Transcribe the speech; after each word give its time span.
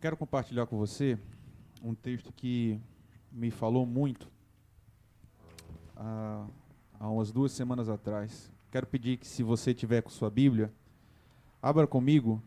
Eu 0.00 0.02
quero 0.02 0.16
compartilhar 0.16 0.64
com 0.64 0.78
você 0.78 1.18
um 1.82 1.94
texto 1.94 2.32
que 2.32 2.80
me 3.30 3.50
falou 3.50 3.84
muito 3.84 4.26
há, 5.94 6.46
há 6.98 7.10
umas 7.10 7.30
duas 7.30 7.52
semanas 7.52 7.86
atrás. 7.86 8.50
Quero 8.70 8.86
pedir 8.86 9.18
que, 9.18 9.28
se 9.28 9.42
você 9.42 9.74
tiver 9.74 10.00
com 10.00 10.08
sua 10.08 10.30
Bíblia, 10.30 10.72
abra 11.60 11.86
comigo 11.86 12.42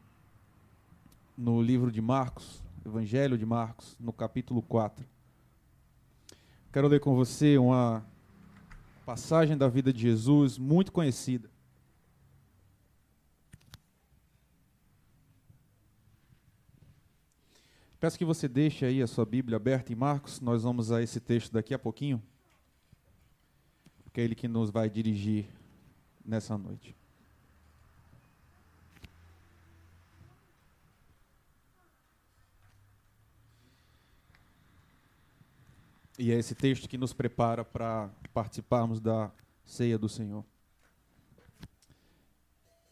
no 1.38 1.62
livro 1.62 1.92
de 1.92 2.02
Marcos, 2.02 2.64
Evangelho 2.84 3.38
de 3.38 3.46
Marcos, 3.46 3.96
no 4.00 4.12
capítulo 4.12 4.64
4. 4.64 5.06
Quero 6.72 6.88
ler 6.88 7.02
com 7.02 7.16
você 7.16 7.60
uma 7.60 8.04
passagem 9.06 9.56
da 9.56 9.68
vida 9.68 9.94
de 9.94 10.02
Jesus 10.02 10.58
muito 10.58 10.92
conhecida. 10.92 11.53
Peço 18.04 18.18
que 18.18 18.26
você 18.26 18.50
deixe 18.50 18.84
aí 18.84 19.02
a 19.02 19.08
sua 19.08 19.26
Bíblia 19.26 19.56
aberta 19.56 19.94
em 19.94 19.96
Marcos, 19.96 20.42
nós 20.42 20.64
vamos 20.64 20.92
a 20.92 21.02
esse 21.02 21.22
texto 21.22 21.54
daqui 21.54 21.74
a 21.74 21.80
pouquinho, 21.80 22.22
porque 24.04 24.20
é 24.20 24.26
ele 24.26 24.36
que 24.36 24.46
nos 24.46 24.70
vai 24.70 24.90
dirigir 24.90 25.48
nessa 26.26 26.58
noite. 26.58 26.94
E 36.20 36.30
é 36.30 36.36
esse 36.38 36.54
texto 36.54 36.90
que 36.90 36.98
nos 36.98 37.14
prepara 37.14 37.64
para 37.64 38.10
participarmos 38.34 39.00
da 39.00 39.32
ceia 39.64 39.98
do 39.98 40.10
Senhor. 40.10 40.44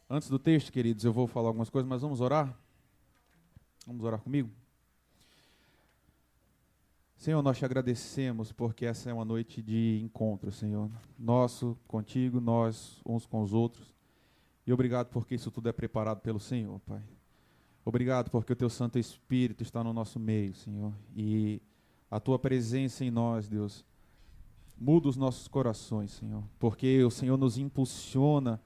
Antes 0.09 0.29
do 0.29 0.39
texto, 0.39 0.71
queridos, 0.71 1.03
eu 1.03 1.11
vou 1.11 1.27
falar 1.27 1.49
algumas 1.49 1.69
coisas, 1.69 1.89
mas 1.89 2.01
vamos 2.01 2.21
orar? 2.21 2.57
Vamos 3.85 4.05
orar 4.05 4.21
comigo? 4.21 4.60
Senhor, 7.21 7.43
nós 7.43 7.55
te 7.55 7.63
agradecemos 7.63 8.51
porque 8.51 8.83
essa 8.83 9.11
é 9.11 9.13
uma 9.13 9.23
noite 9.23 9.61
de 9.61 10.01
encontro, 10.03 10.51
Senhor. 10.51 10.89
Nosso 11.19 11.77
contigo, 11.87 12.41
nós 12.41 12.99
uns 13.05 13.27
com 13.27 13.43
os 13.43 13.53
outros. 13.53 13.93
E 14.65 14.73
obrigado 14.73 15.09
porque 15.09 15.35
isso 15.35 15.51
tudo 15.51 15.69
é 15.69 15.71
preparado 15.71 16.19
pelo 16.21 16.39
Senhor, 16.39 16.79
Pai. 16.79 16.99
Obrigado 17.85 18.31
porque 18.31 18.53
o 18.53 18.55
teu 18.55 18.71
Santo 18.71 18.97
Espírito 18.97 19.61
está 19.61 19.83
no 19.83 19.93
nosso 19.93 20.19
meio, 20.19 20.55
Senhor. 20.55 20.91
E 21.15 21.61
a 22.09 22.19
tua 22.19 22.39
presença 22.39 23.05
em 23.05 23.11
nós, 23.11 23.47
Deus, 23.47 23.85
muda 24.75 25.07
os 25.07 25.15
nossos 25.15 25.47
corações, 25.47 26.09
Senhor. 26.13 26.43
Porque 26.57 27.03
o 27.03 27.11
Senhor 27.11 27.37
nos 27.37 27.55
impulsiona 27.55 28.59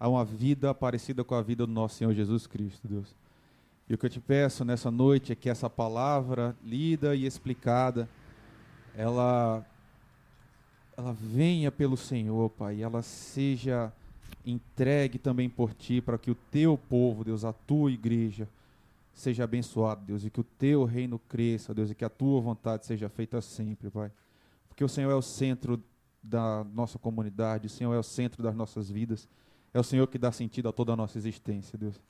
a 0.00 0.08
uma 0.08 0.24
vida 0.24 0.74
parecida 0.74 1.22
com 1.22 1.36
a 1.36 1.42
vida 1.42 1.64
do 1.64 1.72
nosso 1.72 1.94
Senhor 1.94 2.12
Jesus 2.12 2.48
Cristo, 2.48 2.88
Deus. 2.88 3.14
E 3.90 3.94
o 3.94 3.98
que 3.98 4.06
eu 4.06 4.10
te 4.10 4.20
peço 4.20 4.64
nessa 4.64 4.88
noite 4.88 5.32
é 5.32 5.34
que 5.34 5.50
essa 5.50 5.68
palavra 5.68 6.56
lida 6.62 7.12
e 7.16 7.26
explicada, 7.26 8.08
ela 8.94 9.66
ela 10.96 11.12
venha 11.12 11.72
pelo 11.72 11.96
Senhor, 11.96 12.50
Pai, 12.50 12.82
ela 12.82 13.02
seja 13.02 13.92
entregue 14.46 15.18
também 15.18 15.50
por 15.50 15.74
ti 15.74 16.00
para 16.00 16.16
que 16.18 16.30
o 16.30 16.36
teu 16.36 16.78
povo, 16.78 17.24
Deus, 17.24 17.44
a 17.44 17.52
tua 17.52 17.90
igreja 17.90 18.48
seja 19.12 19.42
abençoado, 19.42 20.04
Deus, 20.04 20.24
e 20.24 20.30
que 20.30 20.40
o 20.40 20.44
teu 20.44 20.84
reino 20.84 21.18
cresça, 21.18 21.74
Deus, 21.74 21.90
e 21.90 21.94
que 21.94 22.04
a 22.04 22.08
tua 22.08 22.40
vontade 22.40 22.86
seja 22.86 23.08
feita 23.08 23.40
sempre, 23.40 23.90
Pai. 23.90 24.12
Porque 24.68 24.84
o 24.84 24.88
Senhor 24.88 25.10
é 25.10 25.16
o 25.16 25.22
centro 25.22 25.82
da 26.22 26.62
nossa 26.62 26.96
comunidade, 26.96 27.66
o 27.66 27.70
Senhor 27.70 27.92
é 27.92 27.98
o 27.98 28.04
centro 28.04 28.40
das 28.40 28.54
nossas 28.54 28.88
vidas, 28.88 29.28
é 29.74 29.80
o 29.80 29.84
Senhor 29.84 30.06
que 30.06 30.16
dá 30.16 30.30
sentido 30.30 30.68
a 30.68 30.72
toda 30.72 30.92
a 30.92 30.96
nossa 30.96 31.18
existência, 31.18 31.76
Deus. 31.76 32.00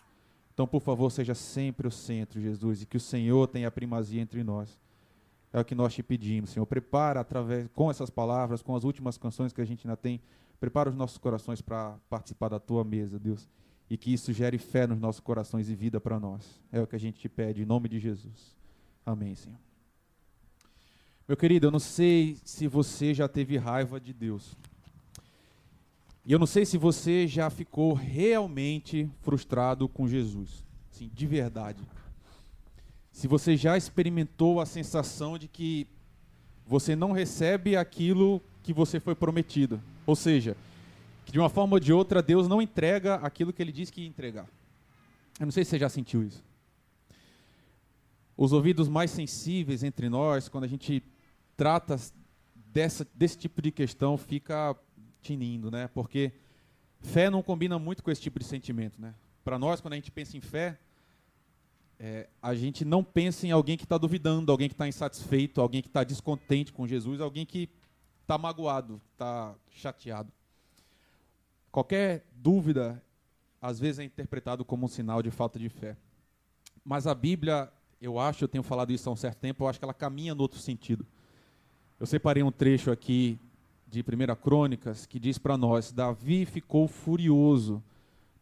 Então, 0.60 0.68
por 0.68 0.82
favor, 0.82 1.10
seja 1.10 1.34
sempre 1.34 1.88
o 1.88 1.90
centro, 1.90 2.38
Jesus, 2.38 2.82
e 2.82 2.86
que 2.86 2.98
o 2.98 3.00
Senhor 3.00 3.48
tenha 3.48 3.68
a 3.68 3.70
primazia 3.70 4.20
entre 4.20 4.44
nós. 4.44 4.78
É 5.50 5.58
o 5.58 5.64
que 5.64 5.74
nós 5.74 5.94
te 5.94 6.02
pedimos, 6.02 6.50
Senhor. 6.50 6.66
Prepara 6.66 7.18
através 7.18 7.66
com 7.74 7.90
essas 7.90 8.10
palavras, 8.10 8.60
com 8.60 8.76
as 8.76 8.84
últimas 8.84 9.16
canções 9.16 9.54
que 9.54 9.60
a 9.62 9.64
gente 9.64 9.86
ainda 9.86 9.96
tem, 9.96 10.20
prepara 10.60 10.90
os 10.90 10.94
nossos 10.94 11.16
corações 11.16 11.62
para 11.62 11.96
participar 12.10 12.50
da 12.50 12.60
tua 12.60 12.84
mesa, 12.84 13.18
Deus. 13.18 13.48
E 13.88 13.96
que 13.96 14.12
isso 14.12 14.34
gere 14.34 14.58
fé 14.58 14.86
nos 14.86 15.00
nossos 15.00 15.20
corações 15.22 15.70
e 15.70 15.74
vida 15.74 15.98
para 15.98 16.20
nós. 16.20 16.60
É 16.70 16.78
o 16.78 16.86
que 16.86 16.94
a 16.94 17.00
gente 17.00 17.18
te 17.18 17.28
pede, 17.30 17.62
em 17.62 17.64
nome 17.64 17.88
de 17.88 17.98
Jesus. 17.98 18.54
Amém, 19.06 19.34
Senhor. 19.34 19.58
Meu 21.26 21.38
querido, 21.38 21.68
eu 21.68 21.70
não 21.70 21.78
sei 21.78 22.36
se 22.44 22.68
você 22.68 23.14
já 23.14 23.26
teve 23.26 23.56
raiva 23.56 23.98
de 23.98 24.12
Deus. 24.12 24.58
E 26.24 26.32
eu 26.32 26.38
não 26.38 26.46
sei 26.46 26.66
se 26.66 26.76
você 26.76 27.26
já 27.26 27.48
ficou 27.48 27.94
realmente 27.94 29.10
frustrado 29.22 29.88
com 29.88 30.06
Jesus, 30.06 30.64
assim, 30.90 31.10
de 31.12 31.26
verdade. 31.26 31.82
Se 33.10 33.26
você 33.26 33.56
já 33.56 33.76
experimentou 33.76 34.60
a 34.60 34.66
sensação 34.66 35.38
de 35.38 35.48
que 35.48 35.86
você 36.66 36.94
não 36.94 37.12
recebe 37.12 37.76
aquilo 37.76 38.40
que 38.62 38.72
você 38.72 39.00
foi 39.00 39.14
prometido, 39.14 39.80
ou 40.06 40.14
seja, 40.14 40.56
que 41.24 41.32
de 41.32 41.38
uma 41.38 41.48
forma 41.48 41.74
ou 41.74 41.80
de 41.80 41.92
outra 41.92 42.22
Deus 42.22 42.46
não 42.46 42.60
entrega 42.60 43.16
aquilo 43.16 43.52
que 43.52 43.62
ele 43.62 43.72
disse 43.72 43.92
que 43.92 44.02
ia 44.02 44.08
entregar. 44.08 44.46
Eu 45.38 45.46
não 45.46 45.50
sei 45.50 45.64
se 45.64 45.70
você 45.70 45.78
já 45.78 45.88
sentiu 45.88 46.22
isso. 46.22 46.44
Os 48.36 48.52
ouvidos 48.52 48.88
mais 48.88 49.10
sensíveis 49.10 49.82
entre 49.82 50.08
nós, 50.08 50.48
quando 50.48 50.64
a 50.64 50.68
gente 50.68 51.02
trata 51.56 51.98
dessa, 52.54 53.06
desse 53.14 53.36
tipo 53.36 53.60
de 53.60 53.70
questão, 53.70 54.16
fica 54.16 54.76
tinindo, 55.20 55.70
né? 55.70 55.88
Porque 55.88 56.32
fé 57.00 57.30
não 57.30 57.42
combina 57.42 57.78
muito 57.78 58.02
com 58.02 58.10
esse 58.10 58.20
tipo 58.20 58.38
de 58.38 58.44
sentimento, 58.44 59.00
né? 59.00 59.14
Para 59.44 59.58
nós, 59.58 59.80
quando 59.80 59.94
a 59.94 59.96
gente 59.96 60.10
pensa 60.10 60.36
em 60.36 60.40
fé, 60.40 60.78
é, 61.98 62.28
a 62.42 62.54
gente 62.54 62.84
não 62.84 63.04
pensa 63.04 63.46
em 63.46 63.50
alguém 63.50 63.76
que 63.76 63.84
está 63.84 63.98
duvidando, 63.98 64.50
alguém 64.50 64.68
que 64.68 64.74
está 64.74 64.88
insatisfeito, 64.88 65.60
alguém 65.60 65.82
que 65.82 65.88
está 65.88 66.02
descontente 66.02 66.72
com 66.72 66.86
Jesus, 66.86 67.20
alguém 67.20 67.44
que 67.44 67.68
está 68.22 68.38
magoado, 68.38 69.00
está 69.12 69.54
chateado. 69.70 70.32
Qualquer 71.70 72.24
dúvida, 72.32 73.02
às 73.60 73.78
vezes, 73.78 73.98
é 73.98 74.04
interpretado 74.04 74.64
como 74.64 74.86
um 74.86 74.88
sinal 74.88 75.22
de 75.22 75.30
falta 75.30 75.58
de 75.58 75.68
fé. 75.68 75.96
Mas 76.84 77.06
a 77.06 77.14
Bíblia, 77.14 77.70
eu 78.00 78.18
acho, 78.18 78.44
eu 78.44 78.48
tenho 78.48 78.64
falado 78.64 78.92
isso 78.92 79.08
há 79.08 79.12
um 79.12 79.16
certo 79.16 79.38
tempo, 79.38 79.62
eu 79.62 79.68
acho 79.68 79.78
que 79.78 79.84
ela 79.84 79.94
caminha 79.94 80.34
no 80.34 80.42
outro 80.42 80.58
sentido. 80.58 81.06
Eu 81.98 82.06
separei 82.06 82.42
um 82.42 82.50
trecho 82.50 82.90
aqui 82.90 83.38
de 83.90 84.00
1 84.00 84.36
Crônicas, 84.36 85.04
que 85.04 85.18
diz 85.18 85.36
para 85.36 85.56
nós: 85.56 85.90
Davi 85.90 86.46
ficou 86.46 86.86
furioso, 86.86 87.82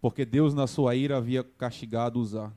porque 0.00 0.24
Deus, 0.24 0.52
na 0.52 0.66
sua 0.66 0.94
ira, 0.94 1.16
havia 1.16 1.42
castigado 1.42 2.20
Uzá. 2.20 2.52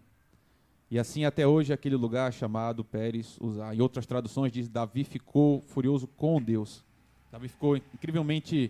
E 0.90 1.00
assim 1.00 1.24
até 1.24 1.47
hoje 1.47 1.72
aquele 1.72 1.96
lugar 1.96 2.34
chamado 2.34 2.84
Pérez 2.84 3.38
Uzá. 3.40 3.74
Em 3.74 3.80
outras 3.80 4.06
traduções 4.06 4.51
diz: 4.51 4.68
Davi 4.68 5.06
ficou 5.06 5.62
furioso 5.62 6.06
com 6.06 6.41
Deus. 6.41 6.84
Davi 7.31 7.47
ficou 7.47 7.78
incrivelmente 7.78 8.69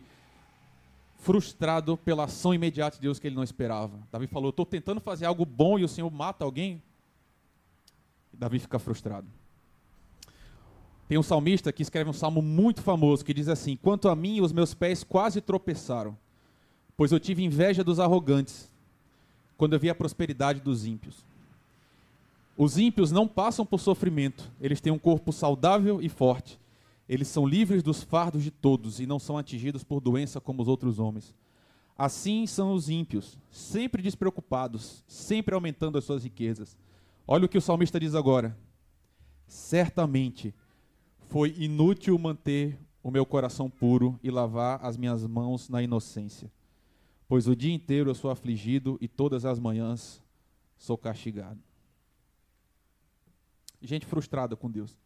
frustrado 1.18 1.98
pela 1.98 2.26
ação 2.26 2.54
imediata 2.54 2.98
de 2.98 3.02
Deus 3.02 3.18
que 3.18 3.28
ele 3.28 3.36
não 3.36 3.44
esperava. 3.44 4.00
Davi 4.12 4.28
falou: 4.28 4.52
Estou 4.52 4.68
tentando 4.68 5.02
fazer 5.02 5.26
algo 5.26 5.46
bom 5.46 5.80
e 5.80 5.84
o 5.84 5.88
Senhor 5.88 6.12
mata 6.12 6.46
alguém. 6.46 6.82
E 8.32 8.38
Davi 8.38 8.60
fica 8.60 8.78
frustrado. 8.78 9.28
Tem 11.12 11.18
um 11.18 11.24
salmista 11.24 11.74
que 11.74 11.82
escreve 11.82 12.10
um 12.10 12.14
salmo 12.14 12.42
muito 12.42 12.82
famoso 12.82 13.26
que 13.26 13.34
diz 13.34 13.50
assim: 13.50 13.76
Quanto 13.76 14.08
a 14.08 14.16
mim, 14.16 14.40
os 14.40 14.54
meus 14.54 14.74
pés 14.74 15.04
quase 15.04 15.42
tropeçaram, 15.42 16.18
pois 16.96 17.12
eu 17.12 17.20
tive 17.20 17.44
inveja 17.44 17.84
dos 17.84 18.00
arrogantes, 18.00 18.72
quando 19.58 19.74
eu 19.74 19.80
vi 19.82 19.90
a 19.90 19.94
prosperidade 19.94 20.62
dos 20.62 20.86
ímpios. 20.86 21.26
Os 22.56 22.78
ímpios 22.78 23.12
não 23.12 23.28
passam 23.28 23.66
por 23.66 23.82
sofrimento, 23.82 24.50
eles 24.62 24.80
têm 24.80 24.94
um 24.94 24.98
corpo 24.98 25.34
saudável 25.34 26.02
e 26.02 26.08
forte. 26.08 26.58
Eles 27.10 27.28
são 27.28 27.46
livres 27.46 27.84
dos 27.84 28.02
fardos 28.02 28.42
de 28.42 28.50
todos 28.50 29.02
e 29.02 29.06
não 29.06 29.20
são 29.20 29.38
atingidos 29.38 29.84
por 29.84 30.00
doença 30.00 30.40
como 30.40 30.62
os 30.62 30.70
outros 30.70 30.98
homens. 30.98 31.36
Assim 31.98 32.48
são 32.48 32.72
os 32.72 32.90
ímpios, 32.90 33.38
sempre 33.52 34.02
despreocupados, 34.02 35.04
sempre 35.10 35.54
aumentando 35.54 35.98
as 35.98 36.06
suas 36.06 36.24
riquezas. 36.24 36.78
Olha 37.28 37.48
o 37.48 37.50
que 37.50 37.58
o 37.58 37.62
salmista 37.62 38.00
diz 38.00 38.16
agora: 38.16 38.58
Certamente 39.46 40.56
foi 41.32 41.56
inútil 41.58 42.20
manter 42.20 42.78
o 43.02 43.10
meu 43.10 43.26
coração 43.26 43.70
puro 43.70 44.20
e 44.22 44.30
lavar 44.30 44.86
as 44.86 44.98
minhas 44.98 45.26
mãos 45.26 45.70
na 45.70 45.82
inocência, 45.82 46.52
pois 47.26 47.48
o 47.48 47.56
dia 47.56 47.74
inteiro 47.74 48.10
eu 48.10 48.16
sou 48.16 48.30
afligido 48.30 48.98
e 49.00 49.08
todas 49.08 49.46
as 49.46 49.58
manhãs 49.58 50.22
sou 50.78 50.98
castigado. 50.98 51.58
Gente 53.82 54.06
frustrada 54.06 54.58
com 54.58 54.70
Deus, 54.70 54.98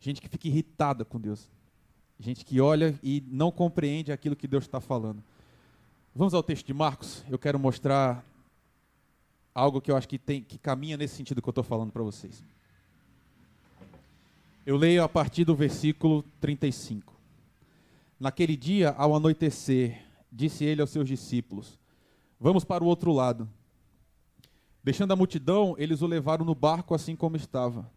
gente 0.00 0.20
que 0.20 0.28
fica 0.28 0.48
irritada 0.48 1.04
com 1.04 1.20
Deus, 1.20 1.48
gente 2.18 2.44
que 2.44 2.60
olha 2.60 2.98
e 3.00 3.22
não 3.28 3.52
compreende 3.52 4.10
aquilo 4.10 4.34
que 4.34 4.48
Deus 4.48 4.64
está 4.64 4.80
falando. 4.80 5.22
Vamos 6.16 6.34
ao 6.34 6.42
texto 6.42 6.66
de 6.66 6.74
Marcos. 6.74 7.24
Eu 7.30 7.38
quero 7.38 7.60
mostrar 7.60 8.26
algo 9.54 9.80
que 9.80 9.92
eu 9.92 9.96
acho 9.96 10.08
que, 10.08 10.18
tem, 10.18 10.42
que 10.42 10.58
caminha 10.58 10.96
nesse 10.96 11.14
sentido 11.14 11.40
que 11.40 11.48
eu 11.48 11.52
estou 11.52 11.64
falando 11.64 11.92
para 11.92 12.02
vocês. 12.02 12.42
Eu 14.66 14.78
leio 14.78 15.04
a 15.04 15.08
partir 15.08 15.44
do 15.44 15.54
versículo 15.54 16.22
35. 16.40 17.12
Naquele 18.18 18.56
dia, 18.56 18.94
ao 18.96 19.14
anoitecer, 19.14 20.02
disse 20.32 20.64
ele 20.64 20.80
aos 20.80 20.88
seus 20.88 21.06
discípulos: 21.06 21.78
Vamos 22.40 22.64
para 22.64 22.82
o 22.82 22.86
outro 22.86 23.12
lado. 23.12 23.46
Deixando 24.82 25.12
a 25.12 25.16
multidão, 25.16 25.74
eles 25.76 26.00
o 26.00 26.06
levaram 26.06 26.46
no 26.46 26.54
barco 26.54 26.94
assim 26.94 27.14
como 27.14 27.36
estava. 27.36 27.90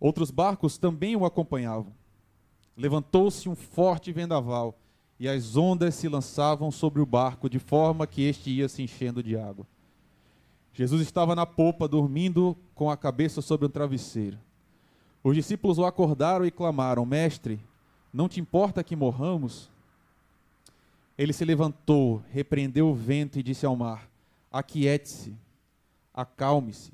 Outros 0.00 0.30
barcos 0.30 0.78
também 0.78 1.14
o 1.14 1.26
acompanhavam. 1.26 1.92
Levantou-se 2.74 3.46
um 3.46 3.54
forte 3.54 4.12
vendaval 4.12 4.78
e 5.20 5.28
as 5.28 5.56
ondas 5.56 5.94
se 5.94 6.08
lançavam 6.08 6.70
sobre 6.70 7.02
o 7.02 7.06
barco 7.06 7.50
de 7.50 7.58
forma 7.58 8.06
que 8.06 8.22
este 8.22 8.50
ia 8.50 8.68
se 8.68 8.82
enchendo 8.82 9.22
de 9.22 9.36
água. 9.36 9.66
Jesus 10.72 11.02
estava 11.02 11.36
na 11.36 11.44
popa, 11.44 11.86
dormindo 11.86 12.56
com 12.74 12.90
a 12.90 12.96
cabeça 12.96 13.42
sobre 13.42 13.66
um 13.66 13.70
travesseiro. 13.70 14.38
Os 15.22 15.34
discípulos 15.34 15.78
o 15.78 15.84
acordaram 15.84 16.44
e 16.44 16.50
clamaram: 16.50 17.06
Mestre, 17.06 17.60
não 18.12 18.28
te 18.28 18.40
importa 18.40 18.82
que 18.82 18.96
morramos? 18.96 19.70
Ele 21.16 21.32
se 21.32 21.44
levantou, 21.44 22.22
repreendeu 22.30 22.88
o 22.88 22.94
vento 22.94 23.38
e 23.38 23.42
disse 23.42 23.64
ao 23.64 23.76
mar: 23.76 24.08
Aquiete-se, 24.50 25.36
acalme-se. 26.12 26.92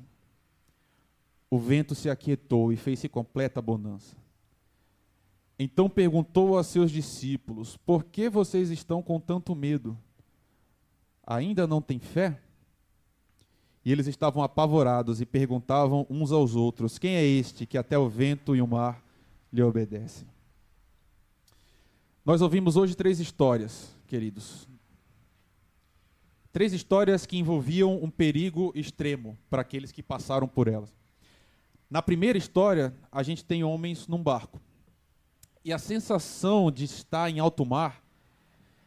O 1.51 1.59
vento 1.59 1.95
se 1.95 2.11
aquietou 2.11 2.73
e 2.73 2.77
fez-se 2.77 3.09
completa 3.09 3.63
bonança. 3.63 4.15
Então 5.59 5.89
perguntou 5.89 6.59
a 6.59 6.63
seus 6.63 6.91
discípulos: 6.91 7.77
Por 7.79 8.05
que 8.05 8.29
vocês 8.29 8.71
estão 8.71 9.03
com 9.03 9.19
tanto 9.19 9.55
medo? 9.55 9.97
Ainda 11.27 11.67
não 11.67 11.81
têm 11.81 11.99
fé? 11.99 12.41
E 13.89 13.91
eles 13.91 14.07
estavam 14.07 14.43
apavorados 14.43 15.19
e 15.19 15.25
perguntavam 15.25 16.07
uns 16.11 16.31
aos 16.31 16.55
outros: 16.55 16.99
Quem 16.99 17.15
é 17.15 17.25
este 17.25 17.65
que 17.65 17.79
até 17.79 17.97
o 17.97 18.07
vento 18.07 18.55
e 18.55 18.61
o 18.61 18.67
mar 18.67 19.03
lhe 19.51 19.63
obedecem? 19.63 20.29
Nós 22.23 22.43
ouvimos 22.43 22.77
hoje 22.77 22.95
três 22.95 23.19
histórias, 23.19 23.91
queridos. 24.07 24.69
Três 26.53 26.75
histórias 26.75 27.25
que 27.25 27.39
envolviam 27.39 27.97
um 28.05 28.11
perigo 28.11 28.73
extremo 28.75 29.39
para 29.49 29.63
aqueles 29.63 29.91
que 29.91 30.03
passaram 30.03 30.47
por 30.47 30.69
elas. 30.69 30.95
Na 31.89 32.03
primeira 32.03 32.37
história, 32.37 32.95
a 33.11 33.23
gente 33.23 33.43
tem 33.43 33.65
homens 33.65 34.07
num 34.07 34.23
barco. 34.23 34.61
E 35.65 35.73
a 35.73 35.79
sensação 35.79 36.71
de 36.71 36.85
estar 36.85 37.31
em 37.31 37.39
alto 37.39 37.65
mar 37.65 38.05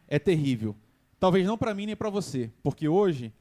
é 0.06 0.20
terrível. 0.20 0.76
Talvez 1.18 1.44
não 1.44 1.58
para 1.58 1.74
mim 1.74 1.86
nem 1.86 1.96
para 1.96 2.08
você, 2.08 2.52
porque 2.62 2.86
hoje 2.86 3.32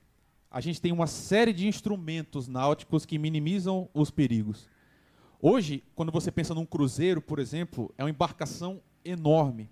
a 0.52 0.60
gente 0.60 0.82
tem 0.82 0.92
uma 0.92 1.08
série 1.08 1.54
de 1.54 1.68
instrumentos 1.68 2.48
náuticos 2.48 3.06
que 3.06 3.18
minimizam 3.18 3.88
os 3.94 4.12
perigos. 4.12 4.68
Hoje, 5.42 5.84
quando 5.96 6.12
você 6.12 6.30
pensa 6.30 6.54
num 6.54 6.66
cruzeiro, 6.66 7.22
por 7.22 7.40
exemplo, 7.40 7.92
é 7.98 8.04
uma 8.04 8.10
embarcação 8.10 8.82
enorme 9.04 9.70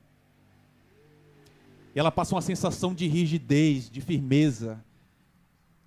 e 1.93 1.99
ela 1.99 2.11
passa 2.11 2.35
uma 2.35 2.41
sensação 2.41 2.93
de 2.93 3.07
rigidez, 3.07 3.89
de 3.89 3.99
firmeza, 3.99 4.83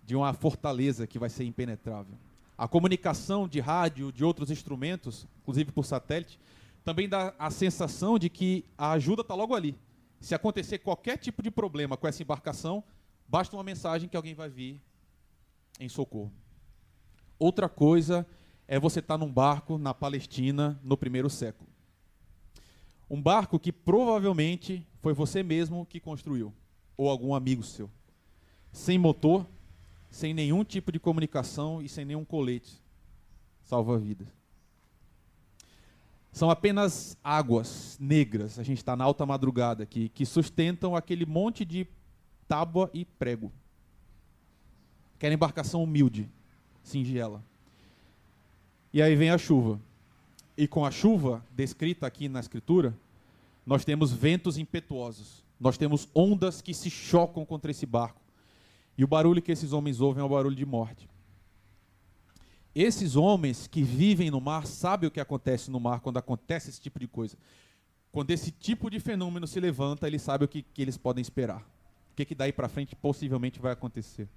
de 0.05 0.17
uma 0.17 0.33
fortaleza 0.33 1.07
que 1.07 1.19
vai 1.19 1.31
ser 1.31 1.45
impenetrável. 1.45 2.15
A 2.59 2.69
comunicação 2.69 3.49
de 3.49 3.61
rádio, 3.61 4.13
de 4.13 4.25
outros 4.25 4.51
instrumentos, 4.51 5.27
inclusive 5.41 5.73
por 5.73 5.85
satélite, 5.85 6.39
também 6.85 7.09
dá 7.09 7.35
a 7.39 7.51
sensação 7.51 8.19
de 8.19 8.29
que 8.29 8.65
a 8.77 8.93
ajuda 8.93 9.23
está 9.23 9.35
logo 9.35 9.55
ali. 9.55 9.79
Se 10.21 10.35
acontecer 10.35 10.79
qualquer 10.79 11.17
tipo 11.17 11.43
de 11.43 11.51
problema 11.51 11.97
com 11.97 12.07
essa 12.07 12.23
embarcação, 12.23 12.83
basta 13.29 13.57
uma 13.57 13.63
mensagem 13.63 14.09
que 14.09 14.17
alguém 14.17 14.35
vai 14.35 14.49
vir 14.49 14.81
em 15.79 15.89
socorro. 15.89 16.33
Outra 17.39 17.69
coisa 17.69 18.27
é 18.69 18.79
você 18.79 19.01
estar 19.01 19.15
tá 19.15 19.19
num 19.19 19.33
barco 19.33 19.79
na 19.79 19.93
Palestina 19.93 20.81
no 20.83 20.97
primeiro 20.97 21.29
século. 21.29 21.69
Um 23.11 23.21
barco 23.21 23.59
que 23.59 23.73
provavelmente 23.73 24.87
foi 25.01 25.13
você 25.13 25.43
mesmo 25.43 25.85
que 25.85 26.01
construiu, 26.01 26.55
ou 26.97 27.11
algum 27.11 27.35
amigo 27.35 27.63
seu. 27.63 27.91
Sem 28.71 28.97
motor, 28.97 29.47
sem 30.09 30.33
nenhum 30.33 30.65
tipo 30.65 30.91
de 30.91 30.99
comunicação 30.99 31.83
e 31.83 31.89
sem 31.89 32.05
nenhum 32.05 32.25
colete. 32.25 32.81
Salva-vidas. 33.65 34.29
São 36.33 36.49
apenas 36.49 37.19
águas 37.23 37.99
negras, 38.01 38.59
a 38.59 38.63
gente 38.63 38.79
está 38.79 38.97
na 38.97 39.05
alta 39.05 39.27
madrugada 39.27 39.83
aqui, 39.83 40.09
que 40.09 40.25
sustentam 40.25 40.97
aquele 40.97 41.27
monte 41.27 41.65
de 41.65 41.87
tábua 42.53 42.91
e 42.93 43.07
prego. 43.07 43.51
Aquela 45.17 45.33
embarcação 45.33 45.83
humilde, 45.83 46.29
singela. 46.83 47.43
E 48.93 49.01
aí 49.01 49.17
vem 49.17 49.31
a 49.31 49.39
chuva. 49.39 49.81
E 50.55 50.69
com 50.69 50.85
a 50.85 50.91
chuva, 50.91 51.43
descrita 51.53 52.07
aqui 52.07 52.29
na 52.29 52.41
Escritura, 52.41 52.95
nós 53.65 53.87
temos 53.87 54.13
ventos 54.13 54.59
impetuosos, 54.59 55.43
nós 55.59 55.79
temos 55.79 56.07
ondas 56.15 56.61
que 56.61 56.75
se 56.75 56.91
chocam 56.91 57.43
contra 57.47 57.71
esse 57.71 57.87
barco. 57.87 58.21
E 58.99 59.03
o 59.03 59.09
barulho 59.09 59.41
que 59.41 59.53
esses 59.53 59.73
homens 59.73 60.03
ouvem 60.03 60.21
é 60.21 60.25
o 60.27 60.29
barulho 60.29 60.55
de 60.55 60.67
morte. 60.67 61.09
Esses 62.75 63.17
homens 63.17 63.67
que 63.67 63.83
vivem 63.83 64.31
no 64.31 64.43
mar 64.43 64.67
sabem 64.67 65.09
o 65.09 65.11
que 65.11 65.21
acontece 65.21 65.71
no 65.71 65.81
mar 65.81 66.01
quando 66.01 66.19
acontece 66.19 66.69
esse 66.69 66.83
tipo 66.83 67.01
de 67.01 67.09
coisa. 67.09 67.35
Quando 68.11 68.31
esse 68.31 68.51
tipo 68.51 68.91
de 68.91 69.01
fenômeno 69.01 69.47
se 69.47 69.59
levanta, 69.59 70.07
eles 70.07 70.21
sabem 70.21 70.45
o 70.45 70.49
que, 70.49 70.61
que 70.61 70.83
eles 70.83 70.99
podem 70.99 71.23
esperar. 71.23 71.72
O 72.13 72.15
que, 72.15 72.27
que 72.27 72.35
daí 72.35 72.53
para 72.53 72.69
frente 72.69 72.95
possivelmente 72.95 73.59
vai 73.59 73.73
acontecer. 73.73 74.29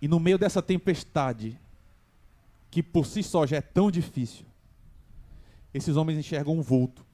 E 0.00 0.08
no 0.08 0.18
meio 0.18 0.38
dessa 0.38 0.62
tempestade, 0.62 1.60
que 2.70 2.82
por 2.82 3.04
si 3.04 3.22
só 3.22 3.46
já 3.46 3.58
é 3.58 3.60
tão 3.60 3.90
difícil, 3.90 4.46
esses 5.74 5.96
homens 5.96 6.18
enxergam 6.18 6.54
um 6.54 6.62
vulto 6.62 7.04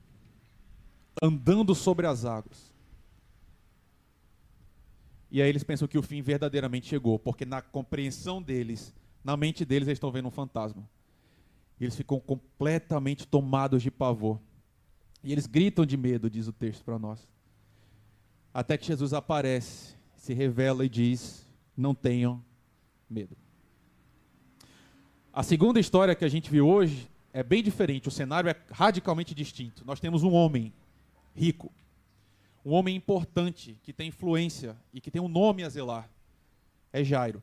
andando 1.20 1.74
sobre 1.74 2.06
as 2.06 2.24
águas. 2.24 2.72
E 5.30 5.42
aí 5.42 5.48
eles 5.48 5.64
pensam 5.64 5.88
que 5.88 5.98
o 5.98 6.02
fim 6.02 6.22
verdadeiramente 6.22 6.86
chegou, 6.86 7.18
porque 7.18 7.44
na 7.44 7.60
compreensão 7.60 8.40
deles, 8.40 8.94
na 9.24 9.36
mente 9.36 9.64
deles, 9.64 9.88
eles 9.88 9.96
estão 9.96 10.12
vendo 10.12 10.28
um 10.28 10.30
fantasma. 10.30 10.88
Eles 11.80 11.96
ficam 11.96 12.20
completamente 12.20 13.26
tomados 13.26 13.82
de 13.82 13.90
pavor. 13.90 14.38
E 15.24 15.32
eles 15.32 15.46
gritam 15.46 15.84
de 15.84 15.96
medo, 15.96 16.30
diz 16.30 16.46
o 16.46 16.52
texto 16.52 16.84
para 16.84 17.00
nós. 17.00 17.26
Até 18.54 18.78
que 18.78 18.86
Jesus 18.86 19.12
aparece, 19.12 19.96
se 20.14 20.32
revela 20.32 20.86
e 20.86 20.88
diz: 20.88 21.44
Não 21.76 21.92
tenham 21.92 22.40
medo. 23.10 23.36
A 25.32 25.42
segunda 25.42 25.80
história 25.80 26.14
que 26.14 26.24
a 26.24 26.28
gente 26.28 26.48
viu 26.48 26.68
hoje 26.68 27.10
é 27.32 27.42
bem 27.42 27.64
diferente, 27.64 28.06
o 28.06 28.12
cenário 28.12 28.48
é 28.48 28.54
radicalmente 28.70 29.34
distinto. 29.34 29.84
Nós 29.84 29.98
temos 29.98 30.22
um 30.22 30.32
homem 30.32 30.72
rico, 31.34 31.72
um 32.64 32.70
homem 32.70 32.94
importante, 32.94 33.76
que 33.82 33.92
tem 33.92 34.06
influência 34.06 34.76
e 34.92 35.00
que 35.00 35.10
tem 35.10 35.20
um 35.20 35.26
nome 35.26 35.64
a 35.64 35.68
zelar. 35.68 36.08
É 36.92 37.02
Jairo. 37.02 37.42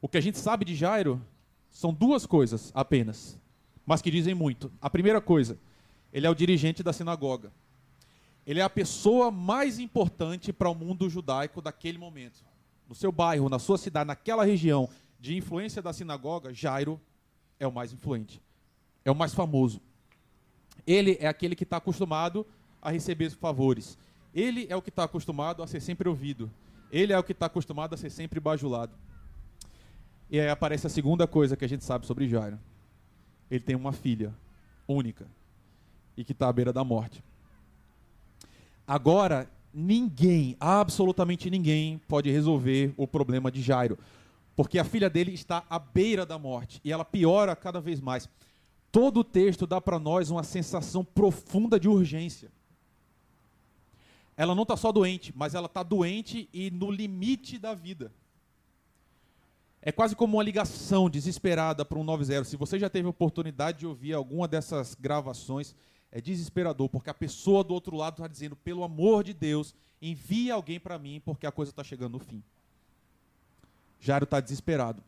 O 0.00 0.08
que 0.08 0.16
a 0.16 0.20
gente 0.20 0.38
sabe 0.38 0.64
de 0.64 0.76
Jairo 0.76 1.20
são 1.68 1.92
duas 1.92 2.26
coisas 2.26 2.70
apenas, 2.72 3.36
mas 3.84 4.00
que 4.00 4.10
dizem 4.10 4.34
muito. 4.34 4.70
A 4.80 4.88
primeira 4.88 5.20
coisa, 5.20 5.58
ele 6.12 6.28
é 6.28 6.30
o 6.30 6.34
dirigente 6.34 6.80
da 6.80 6.92
sinagoga. 6.92 7.50
Ele 8.46 8.60
é 8.60 8.62
a 8.62 8.70
pessoa 8.70 9.30
mais 9.30 9.78
importante 9.78 10.52
para 10.52 10.68
o 10.68 10.74
mundo 10.74 11.08
judaico 11.08 11.62
daquele 11.62 11.98
momento. 11.98 12.44
No 12.88 12.94
seu 12.94 13.10
bairro, 13.10 13.48
na 13.48 13.58
sua 13.58 13.78
cidade, 13.78 14.08
naquela 14.08 14.44
região 14.44 14.88
de 15.18 15.36
influência 15.36 15.80
da 15.80 15.92
sinagoga, 15.92 16.52
Jairo 16.52 17.00
é 17.58 17.66
o 17.66 17.72
mais 17.72 17.92
influente 17.92 18.42
é 19.04 19.10
o 19.10 19.14
mais 19.14 19.34
famoso. 19.34 19.80
Ele 20.86 21.16
é 21.20 21.26
aquele 21.26 21.54
que 21.54 21.64
está 21.64 21.76
acostumado 21.76 22.46
a 22.80 22.90
receber 22.90 23.30
favores. 23.30 23.98
Ele 24.34 24.66
é 24.68 24.74
o 24.74 24.82
que 24.82 24.88
está 24.88 25.04
acostumado 25.04 25.62
a 25.62 25.66
ser 25.66 25.80
sempre 25.80 26.08
ouvido. 26.08 26.50
Ele 26.90 27.12
é 27.12 27.18
o 27.18 27.22
que 27.22 27.32
está 27.32 27.46
acostumado 27.46 27.94
a 27.94 27.98
ser 27.98 28.10
sempre 28.10 28.40
bajulado. 28.40 28.92
E 30.30 30.40
aí 30.40 30.48
aparece 30.48 30.86
a 30.86 30.90
segunda 30.90 31.26
coisa 31.26 31.56
que 31.56 31.64
a 31.64 31.68
gente 31.68 31.84
sabe 31.84 32.06
sobre 32.06 32.28
Jairo. 32.28 32.58
Ele 33.50 33.62
tem 33.62 33.76
uma 33.76 33.92
filha 33.92 34.34
única 34.88 35.26
e 36.16 36.24
que 36.24 36.32
está 36.32 36.48
à 36.48 36.52
beira 36.52 36.72
da 36.72 36.82
morte. 36.82 37.22
Agora, 38.86 39.50
ninguém, 39.72 40.56
absolutamente 40.60 41.50
ninguém, 41.50 41.98
pode 42.06 42.30
resolver 42.30 42.92
o 42.96 43.06
problema 43.06 43.50
de 43.50 43.62
Jairo, 43.62 43.98
porque 44.54 44.78
a 44.78 44.84
filha 44.84 45.10
dele 45.10 45.32
está 45.32 45.64
à 45.68 45.78
beira 45.78 46.24
da 46.24 46.38
morte 46.38 46.80
e 46.84 46.92
ela 46.92 47.04
piora 47.04 47.56
cada 47.56 47.80
vez 47.80 48.00
mais. 48.00 48.28
Todo 48.92 49.20
o 49.20 49.24
texto 49.24 49.66
dá 49.66 49.80
para 49.80 49.98
nós 49.98 50.30
uma 50.30 50.44
sensação 50.44 51.04
profunda 51.04 51.80
de 51.80 51.88
urgência. 51.88 52.52
Ela 54.36 54.54
não 54.54 54.62
está 54.62 54.76
só 54.76 54.92
doente, 54.92 55.32
mas 55.34 55.54
ela 55.54 55.66
está 55.66 55.82
doente 55.82 56.48
e 56.52 56.70
no 56.70 56.90
limite 56.90 57.58
da 57.58 57.74
vida. 57.74 58.12
É 59.80 59.92
quase 59.92 60.16
como 60.16 60.36
uma 60.36 60.42
ligação 60.42 61.10
desesperada 61.10 61.84
para 61.84 61.98
um 61.98 62.04
90. 62.04 62.44
Se 62.44 62.56
você 62.56 62.78
já 62.78 62.88
teve 62.88 63.06
oportunidade 63.06 63.80
de 63.80 63.86
ouvir 63.86 64.12
alguma 64.12 64.48
dessas 64.48 64.94
gravações, 64.94 65.74
é 66.14 66.20
desesperador, 66.20 66.88
porque 66.88 67.10
a 67.10 67.14
pessoa 67.14 67.64
do 67.64 67.74
outro 67.74 67.96
lado 67.96 68.14
está 68.14 68.28
dizendo: 68.28 68.54
pelo 68.54 68.84
amor 68.84 69.24
de 69.24 69.34
Deus, 69.34 69.74
envie 70.00 70.48
alguém 70.48 70.78
para 70.78 70.96
mim, 70.96 71.20
porque 71.24 71.44
a 71.44 71.50
coisa 71.50 71.72
está 71.72 71.82
chegando 71.82 72.12
no 72.12 72.18
fim. 72.20 72.40
Jairo 73.98 74.22
está 74.22 74.38
desesperado. 74.38 75.02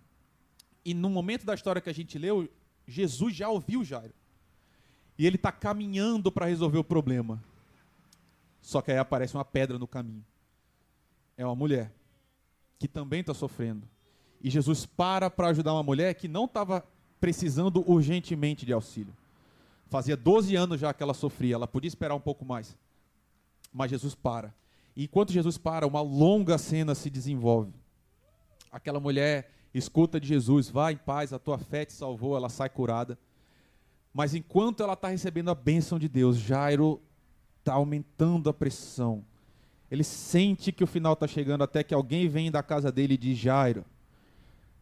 E 0.85 0.93
no 0.93 1.09
momento 1.09 1.47
da 1.47 1.55
história 1.55 1.81
que 1.81 1.89
a 1.89 1.95
gente 1.95 2.19
leu, 2.19 2.49
Jesus 2.89 3.37
já 3.37 3.49
ouviu 3.49 3.85
Jairo. 3.85 4.13
E 5.17 5.25
ele 5.25 5.37
está 5.37 5.53
caminhando 5.53 6.33
para 6.33 6.47
resolver 6.47 6.79
o 6.79 6.85
problema. 6.85 7.41
Só 8.61 8.83
que 8.83 8.91
aí 8.91 8.99
aparece 8.99 9.37
uma 9.37 9.45
pedra 9.45 9.79
no 9.79 9.87
caminho. 9.87 10.25
É 11.37 11.47
uma 11.47 11.55
mulher 11.55 11.93
que 12.79 12.89
também 12.89 13.21
está 13.21 13.33
sofrendo 13.33 13.89
E 14.43 14.51
Jesus 14.51 14.85
para 14.85 15.31
para 15.31 15.49
ajudar 15.49 15.73
uma 15.73 15.83
mulher 15.83 16.15
que 16.15 16.27
não 16.27 16.47
estava 16.47 16.85
precisando 17.21 17.89
urgentemente 17.89 18.67
de 18.67 18.73
auxílio. 18.73 19.15
Fazia 19.89 20.17
12 20.17 20.57
anos 20.57 20.81
já 20.81 20.93
que 20.93 21.03
ela 21.03 21.15
sofria, 21.15 21.55
ela 21.55 21.67
podia 21.67 21.89
esperar 21.89 22.15
um 22.15 22.21
pouco 22.21 22.45
mais. 22.45 22.77
Mas 23.73 23.91
Jesus 23.91 24.15
para. 24.15 24.55
E 24.97 25.05
enquanto 25.05 25.33
Jesus 25.33 25.59
para, 25.59 25.87
uma 25.87 26.01
longa 26.01 26.59
cena 26.59 26.95
se 26.95 27.09
desenvolve. 27.11 27.73
Aquela 28.73 28.99
mulher 28.99 29.51
escuta 29.73 30.19
de 30.19 30.27
Jesus, 30.27 30.69
vai 30.69 30.95
em 30.95 30.97
paz, 30.97 31.33
a 31.33 31.39
tua 31.39 31.59
fé 31.59 31.85
te 31.85 31.93
salvou, 31.93 32.37
ela 32.37 32.49
sai 32.49 32.69
curada. 32.69 33.19
Mas 34.13 34.35
enquanto 34.35 34.83
ela 34.83 34.95
está 34.95 35.09
recebendo 35.09 35.51
a 35.51 35.55
bênção 35.55 35.99
de 35.99 36.09
Deus, 36.09 36.39
Jairo 36.39 37.01
está 37.59 37.75
aumentando 37.75 38.49
a 38.49 38.55
pressão. 38.55 39.25
Ele 39.91 40.03
sente 40.03 40.73
que 40.73 40.83
o 40.83 40.87
final 40.87 41.13
está 41.13 41.27
chegando 41.27 41.63
até 41.63 41.85
que 41.85 41.95
alguém 41.95 42.29
vem 42.29 42.51
da 42.51 42.63
casa 42.63 42.91
dele 42.91 43.15
e 43.15 43.19
diz: 43.19 43.39
Jairo, 43.39 43.85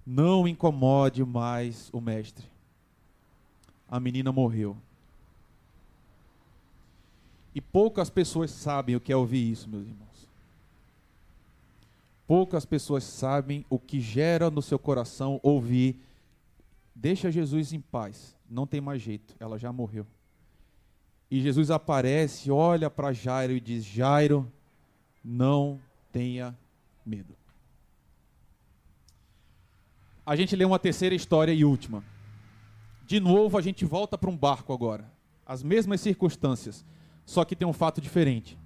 não 0.07 0.47
incomode 0.47 1.25
mais 1.25 1.91
o 1.93 2.01
mestre. 2.01 2.47
A 3.89 3.99
menina 3.99 4.33
morreu. 4.33 4.77
E 7.55 7.61
poucas 7.61 8.11
pessoas 8.11 8.51
sabem 8.51 8.97
o 8.97 9.01
que 9.01 9.13
é 9.13 9.17
ouvir 9.17 9.51
isso, 9.51 9.69
meus 9.69 9.87
irmãos. 9.87 10.29
Poucas 12.27 12.65
pessoas 12.65 13.05
sabem 13.05 13.65
o 13.69 13.79
que 13.79 14.01
gera 14.01 14.51
no 14.51 14.63
seu 14.63 14.79
coração 14.79 15.39
ouvir: 15.43 16.01
deixa 16.95 17.31
Jesus 17.31 17.73
em 17.73 17.81
paz, 17.81 18.35
não 18.51 18.67
tem 18.67 18.81
mais 18.81 19.01
jeito, 19.01 19.37
ela 19.39 19.59
já 19.59 19.73
morreu. 19.73 20.07
E 21.31 21.41
Jesus 21.41 21.71
aparece, 21.71 22.51
olha 22.51 22.91
para 22.91 23.13
Jairo 23.13 23.53
e 23.53 23.61
diz: 23.61 23.85
Jairo, 23.85 24.51
não 25.23 25.81
tenha 26.13 26.57
medo. 27.05 27.35
A 30.27 30.35
gente 30.37 30.57
lê 30.57 30.65
uma 30.65 30.79
terceira 30.79 31.15
história 31.15 31.53
e 31.53 31.65
última. 31.65 32.03
De 33.07 33.21
novo, 33.21 33.59
a 33.59 33.61
gente 33.61 33.85
volta 33.85 34.17
para 34.17 34.31
um 34.31 34.37
barco 34.37 34.73
agora. 34.73 35.13
As 35.45 35.63
mesmas 35.63 36.01
circunstâncias, 36.01 36.85
só 37.25 37.45
que 37.45 37.57
tem 37.57 37.67
um 37.67 37.73
fato 37.73 38.01
diferente. 38.01 38.59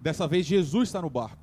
Dessa 0.00 0.26
vez, 0.26 0.46
Jesus 0.46 0.88
está 0.88 1.00
no 1.00 1.10
barco. 1.10 1.42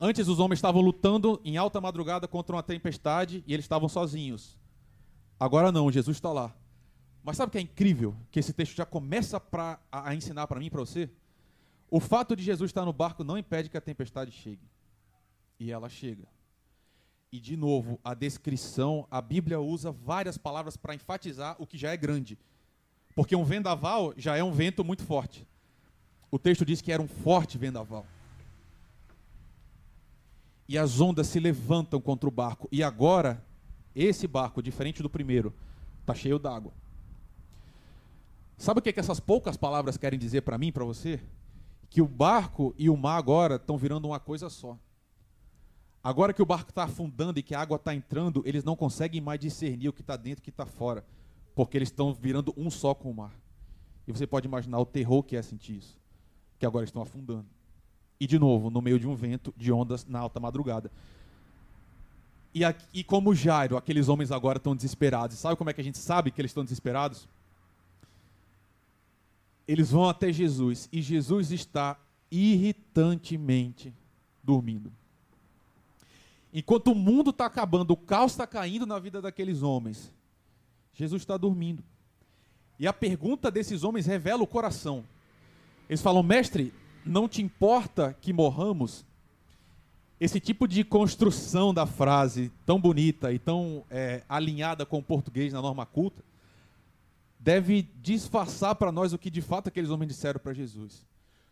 Antes, 0.00 0.28
os 0.28 0.38
homens 0.38 0.58
estavam 0.58 0.82
lutando 0.82 1.40
em 1.44 1.56
alta 1.56 1.80
madrugada 1.80 2.28
contra 2.28 2.54
uma 2.54 2.62
tempestade 2.62 3.42
e 3.46 3.54
eles 3.54 3.64
estavam 3.64 3.88
sozinhos. 3.88 4.58
Agora 5.40 5.72
não, 5.72 5.90
Jesus 5.90 6.16
está 6.16 6.30
lá. 6.32 6.54
Mas 7.22 7.36
sabe 7.36 7.48
o 7.48 7.52
que 7.52 7.58
é 7.58 7.62
incrível? 7.62 8.14
Que 8.30 8.38
esse 8.38 8.52
texto 8.52 8.76
já 8.76 8.86
começa 8.86 9.40
pra, 9.40 9.80
a, 9.90 10.10
a 10.10 10.14
ensinar 10.14 10.46
para 10.46 10.60
mim 10.60 10.66
e 10.66 10.70
para 10.70 10.80
você? 10.80 11.10
O 11.90 11.98
fato 11.98 12.36
de 12.36 12.42
Jesus 12.42 12.70
estar 12.70 12.84
no 12.84 12.92
barco 12.92 13.24
não 13.24 13.38
impede 13.38 13.68
que 13.68 13.76
a 13.76 13.80
tempestade 13.80 14.30
chegue. 14.30 14.68
E 15.58 15.72
ela 15.72 15.88
chega. 15.88 16.28
E 17.32 17.40
de 17.40 17.56
novo, 17.56 17.98
a 18.04 18.14
descrição, 18.14 19.06
a 19.10 19.20
Bíblia 19.20 19.60
usa 19.60 19.90
várias 19.90 20.38
palavras 20.38 20.76
para 20.76 20.94
enfatizar 20.94 21.56
o 21.58 21.66
que 21.66 21.76
já 21.76 21.90
é 21.90 21.96
grande. 21.96 22.38
Porque 23.16 23.34
um 23.34 23.44
vendaval 23.44 24.12
já 24.14 24.36
é 24.36 24.44
um 24.44 24.52
vento 24.52 24.84
muito 24.84 25.02
forte. 25.02 25.48
O 26.30 26.38
texto 26.38 26.66
diz 26.66 26.82
que 26.82 26.92
era 26.92 27.02
um 27.02 27.08
forte 27.08 27.56
vendaval. 27.56 28.06
E 30.68 30.76
as 30.76 31.00
ondas 31.00 31.26
se 31.26 31.40
levantam 31.40 31.98
contra 31.98 32.28
o 32.28 32.32
barco. 32.32 32.68
E 32.70 32.82
agora, 32.82 33.42
esse 33.94 34.26
barco, 34.26 34.62
diferente 34.62 35.02
do 35.02 35.08
primeiro, 35.08 35.54
está 36.02 36.14
cheio 36.14 36.38
d'água. 36.38 36.74
Sabe 38.58 38.80
o 38.80 38.82
que, 38.82 38.90
é 38.90 38.92
que 38.92 39.00
essas 39.00 39.18
poucas 39.18 39.56
palavras 39.56 39.96
querem 39.96 40.18
dizer 40.18 40.42
para 40.42 40.58
mim, 40.58 40.70
para 40.70 40.84
você? 40.84 41.18
Que 41.88 42.02
o 42.02 42.06
barco 42.06 42.74
e 42.76 42.90
o 42.90 42.96
mar 42.98 43.16
agora 43.16 43.56
estão 43.56 43.78
virando 43.78 44.08
uma 44.08 44.20
coisa 44.20 44.50
só. 44.50 44.78
Agora 46.04 46.34
que 46.34 46.42
o 46.42 46.46
barco 46.46 46.70
está 46.70 46.84
afundando 46.84 47.38
e 47.38 47.42
que 47.42 47.54
a 47.54 47.60
água 47.60 47.76
está 47.76 47.94
entrando, 47.94 48.42
eles 48.44 48.62
não 48.62 48.76
conseguem 48.76 49.22
mais 49.22 49.40
discernir 49.40 49.88
o 49.88 49.92
que 49.92 50.02
está 50.02 50.16
dentro 50.16 50.40
e 50.40 50.42
o 50.42 50.44
que 50.44 50.50
está 50.50 50.66
fora, 50.66 51.02
porque 51.56 51.78
eles 51.78 51.88
estão 51.88 52.12
virando 52.12 52.52
um 52.54 52.70
só 52.70 52.94
com 52.94 53.10
o 53.10 53.14
mar. 53.14 53.32
E 54.06 54.12
você 54.12 54.26
pode 54.26 54.46
imaginar 54.46 54.78
o 54.78 54.84
terror 54.84 55.22
que 55.22 55.34
é 55.34 55.42
sentir 55.42 55.78
isso, 55.78 55.98
que 56.58 56.66
agora 56.66 56.84
estão 56.84 57.00
afundando. 57.00 57.46
E 58.20 58.26
de 58.26 58.38
novo, 58.38 58.70
no 58.70 58.82
meio 58.82 59.00
de 59.00 59.08
um 59.08 59.14
vento 59.14 59.52
de 59.56 59.72
ondas 59.72 60.04
na 60.04 60.18
alta 60.18 60.38
madrugada. 60.38 60.92
E, 62.54 62.60
e 62.92 63.02
como 63.02 63.34
Jairo, 63.34 63.78
aqueles 63.78 64.06
homens 64.06 64.30
agora 64.30 64.58
estão 64.58 64.76
desesperados. 64.76 65.34
E 65.34 65.40
sabe 65.40 65.56
como 65.56 65.70
é 65.70 65.72
que 65.72 65.80
a 65.80 65.84
gente 65.84 65.96
sabe 65.96 66.30
que 66.30 66.40
eles 66.40 66.50
estão 66.50 66.62
desesperados? 66.62 67.26
Eles 69.66 69.90
vão 69.90 70.08
até 70.08 70.30
Jesus 70.30 70.90
e 70.92 71.00
Jesus 71.00 71.50
está 71.52 71.98
irritantemente 72.30 73.94
dormindo. 74.44 74.92
Enquanto 76.52 76.92
o 76.92 76.94
mundo 76.94 77.30
está 77.30 77.46
acabando, 77.46 77.92
o 77.92 77.96
caos 77.96 78.32
está 78.32 78.46
caindo 78.46 78.86
na 78.86 78.98
vida 78.98 79.22
daqueles 79.22 79.62
homens, 79.62 80.12
Jesus 80.96 81.22
está 81.22 81.36
dormindo. 81.36 81.84
E 82.78 82.86
a 82.86 82.92
pergunta 82.92 83.50
desses 83.50 83.84
homens 83.84 84.06
revela 84.06 84.42
o 84.42 84.46
coração. 84.46 85.04
Eles 85.88 86.00
falam, 86.00 86.22
mestre, 86.22 86.72
não 87.04 87.28
te 87.28 87.42
importa 87.42 88.16
que 88.20 88.32
morramos? 88.32 89.04
Esse 90.18 90.40
tipo 90.40 90.66
de 90.66 90.82
construção 90.82 91.72
da 91.72 91.86
frase, 91.86 92.50
tão 92.64 92.80
bonita 92.80 93.30
e 93.30 93.38
tão 93.38 93.84
é, 93.90 94.24
alinhada 94.26 94.86
com 94.86 94.98
o 94.98 95.02
português 95.02 95.52
na 95.52 95.60
norma 95.60 95.84
culta, 95.84 96.24
deve 97.38 97.82
disfarçar 98.02 98.74
para 98.74 98.90
nós 98.90 99.12
o 99.12 99.18
que 99.18 99.30
de 99.30 99.42
fato 99.42 99.68
aqueles 99.68 99.90
homens 99.90 100.08
disseram 100.08 100.40
para 100.40 100.54
Jesus. 100.54 101.06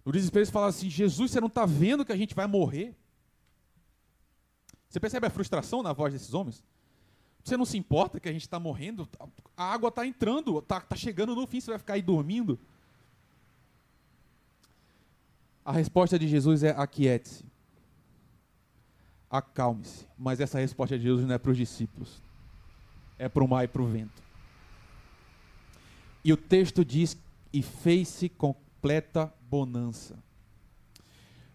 No 0.05 0.11
desespero, 0.11 0.41
eles 0.41 0.51
falaram 0.51 0.71
assim: 0.71 0.89
Jesus, 0.89 1.31
você 1.31 1.41
não 1.41 1.49
está 1.49 1.67
vendo 1.67 2.05
que 2.05 2.13
a 2.13 2.17
gente 2.17 2.35
vai 2.35 2.47
morrer? 2.47 2.97
Você 4.89 4.99
percebe 4.99 5.27
a 5.27 5.31
frustração 5.31 5.83
na 5.83 5.93
voz 5.93 6.15
desses 6.15 6.33
homens? 6.33 6.65
Você 7.45 7.59
não 7.59 7.67
se 7.67 7.77
importa 7.77 8.19
que 8.19 8.29
a 8.29 8.33
gente 8.33 8.43
está 8.43 8.59
morrendo? 8.59 9.07
A 9.55 9.65
água 9.65 9.91
está 9.91 10.07
entrando, 10.07 10.59
está 10.59 10.81
tá 10.81 10.97
chegando 10.97 11.35
no 11.35 11.47
fim, 11.47 11.61
você 11.61 11.71
vai 11.71 11.79
ficar 11.79 11.95
aí 11.95 12.03
dormindo? 12.03 12.59
A 15.63 15.71
resposta 15.71 16.19
de 16.19 16.27
Jesus 16.27 16.63
é: 16.63 16.71
aquiete-se, 16.71 17.45
acalme-se. 19.31 20.07
Mas 20.19 20.41
essa 20.41 20.59
resposta 20.59 20.97
de 20.97 21.05
Jesus 21.05 21.27
não 21.27 21.35
é 21.35 21.39
para 21.39 21.51
os 21.51 21.57
discípulos, 21.57 22.23
é 23.19 23.29
para 23.29 23.45
o 23.45 23.49
mar 23.49 23.65
e 23.65 23.69
para 23.69 23.83
o 23.83 23.87
vento. 23.87 24.23
E 26.25 26.33
o 26.33 26.37
texto 26.39 26.83
diz: 26.83 27.15
e 27.53 27.63
fez-se 27.63 28.31
completa 28.31 29.33
bonança. 29.51 30.19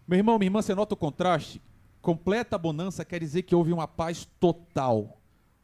Meu 0.06 0.18
irmão, 0.18 0.38
minha 0.38 0.46
irmã, 0.46 0.62
você 0.62 0.74
nota 0.74 0.94
o 0.94 0.96
contraste? 0.96 1.60
Completa 2.00 2.56
bonança 2.56 3.04
quer 3.04 3.20
dizer 3.20 3.42
que 3.42 3.54
houve 3.54 3.72
uma 3.72 3.86
paz 3.86 4.24
total, 4.38 5.19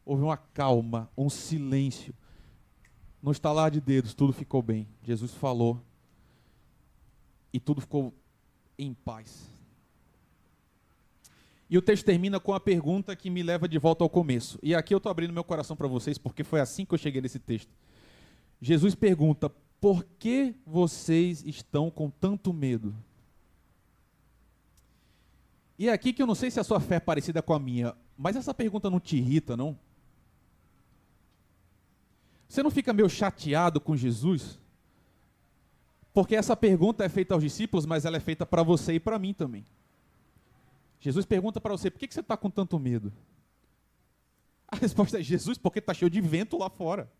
houve 0.07 0.23
uma 0.23 0.37
calma, 0.37 1.11
um 1.17 1.29
silêncio. 1.29 2.15
No 3.21 3.31
estalar 3.31 3.69
de 3.69 3.81
dedos, 3.81 4.13
tudo 4.13 4.31
ficou 4.31 4.61
bem. 4.61 4.87
Jesus 5.03 5.33
falou 5.33 5.81
e 7.51 7.59
tudo 7.59 7.81
ficou 7.81 8.13
em 8.79 8.93
paz. 8.93 9.49
E 11.69 11.77
o 11.77 11.81
texto 11.81 12.05
termina 12.05 12.39
com 12.39 12.53
a 12.53 12.59
pergunta 12.59 13.13
que 13.17 13.29
me 13.29 13.43
leva 13.43 13.67
de 13.67 13.77
volta 13.77 14.01
ao 14.03 14.09
começo. 14.09 14.57
E 14.63 14.73
aqui 14.73 14.93
eu 14.93 14.97
estou 14.97 15.09
abrindo 15.09 15.33
meu 15.33 15.43
coração 15.43 15.75
para 15.75 15.87
vocês, 15.87 16.17
porque 16.17 16.43
foi 16.43 16.61
assim 16.61 16.85
que 16.85 16.93
eu 16.93 16.97
cheguei 16.97 17.19
nesse 17.19 17.39
texto. 17.39 17.75
Jesus 18.61 18.95
pergunta: 18.95 19.49
Por 19.81 20.05
que 20.17 20.55
vocês 20.65 21.43
estão 21.43 21.91
com 21.91 22.09
tanto 22.09 22.53
medo? 22.53 22.95
E 25.77 25.89
é 25.89 25.91
aqui 25.91 26.13
que 26.13 26.21
eu 26.21 26.27
não 26.27 26.35
sei 26.35 26.49
se 26.49 26.59
a 26.61 26.63
sua 26.63 26.79
fé 26.79 26.95
é 26.95 26.99
parecida 26.99 27.41
com 27.41 27.53
a 27.53 27.59
minha, 27.59 27.93
mas 28.17 28.37
essa 28.37 28.53
pergunta 28.53 28.89
não 28.89 28.99
te 28.99 29.17
irrita, 29.17 29.57
não? 29.57 29.77
Você 32.47 32.63
não 32.63 32.71
fica 32.71 32.93
meio 32.93 33.09
chateado 33.09 33.79
com 33.81 33.95
Jesus? 33.95 34.59
Porque 36.13 36.35
essa 36.35 36.55
pergunta 36.55 37.03
é 37.03 37.09
feita 37.09 37.33
aos 37.33 37.43
discípulos, 37.43 37.85
mas 37.85 38.05
ela 38.05 38.17
é 38.17 38.19
feita 38.19 38.45
para 38.45 38.63
você 38.63 38.93
e 38.93 38.99
para 38.99 39.19
mim 39.19 39.33
também. 39.33 39.65
Jesus 40.99 41.25
pergunta 41.25 41.61
para 41.61 41.71
você: 41.73 41.91
por 41.91 41.99
que, 41.99 42.11
você 42.11 42.21
está 42.21 42.35
com 42.35 42.49
tanto 42.49 42.79
medo? 42.79 43.13
A 44.67 44.75
resposta 44.75 45.19
é: 45.19 45.23
Jesus, 45.23 45.57
porque 45.57 45.79
está 45.79 45.93
cheio 45.93 46.09
de 46.09 46.19
vento 46.21 46.57
lá 46.57 46.69
fora. 46.69 47.11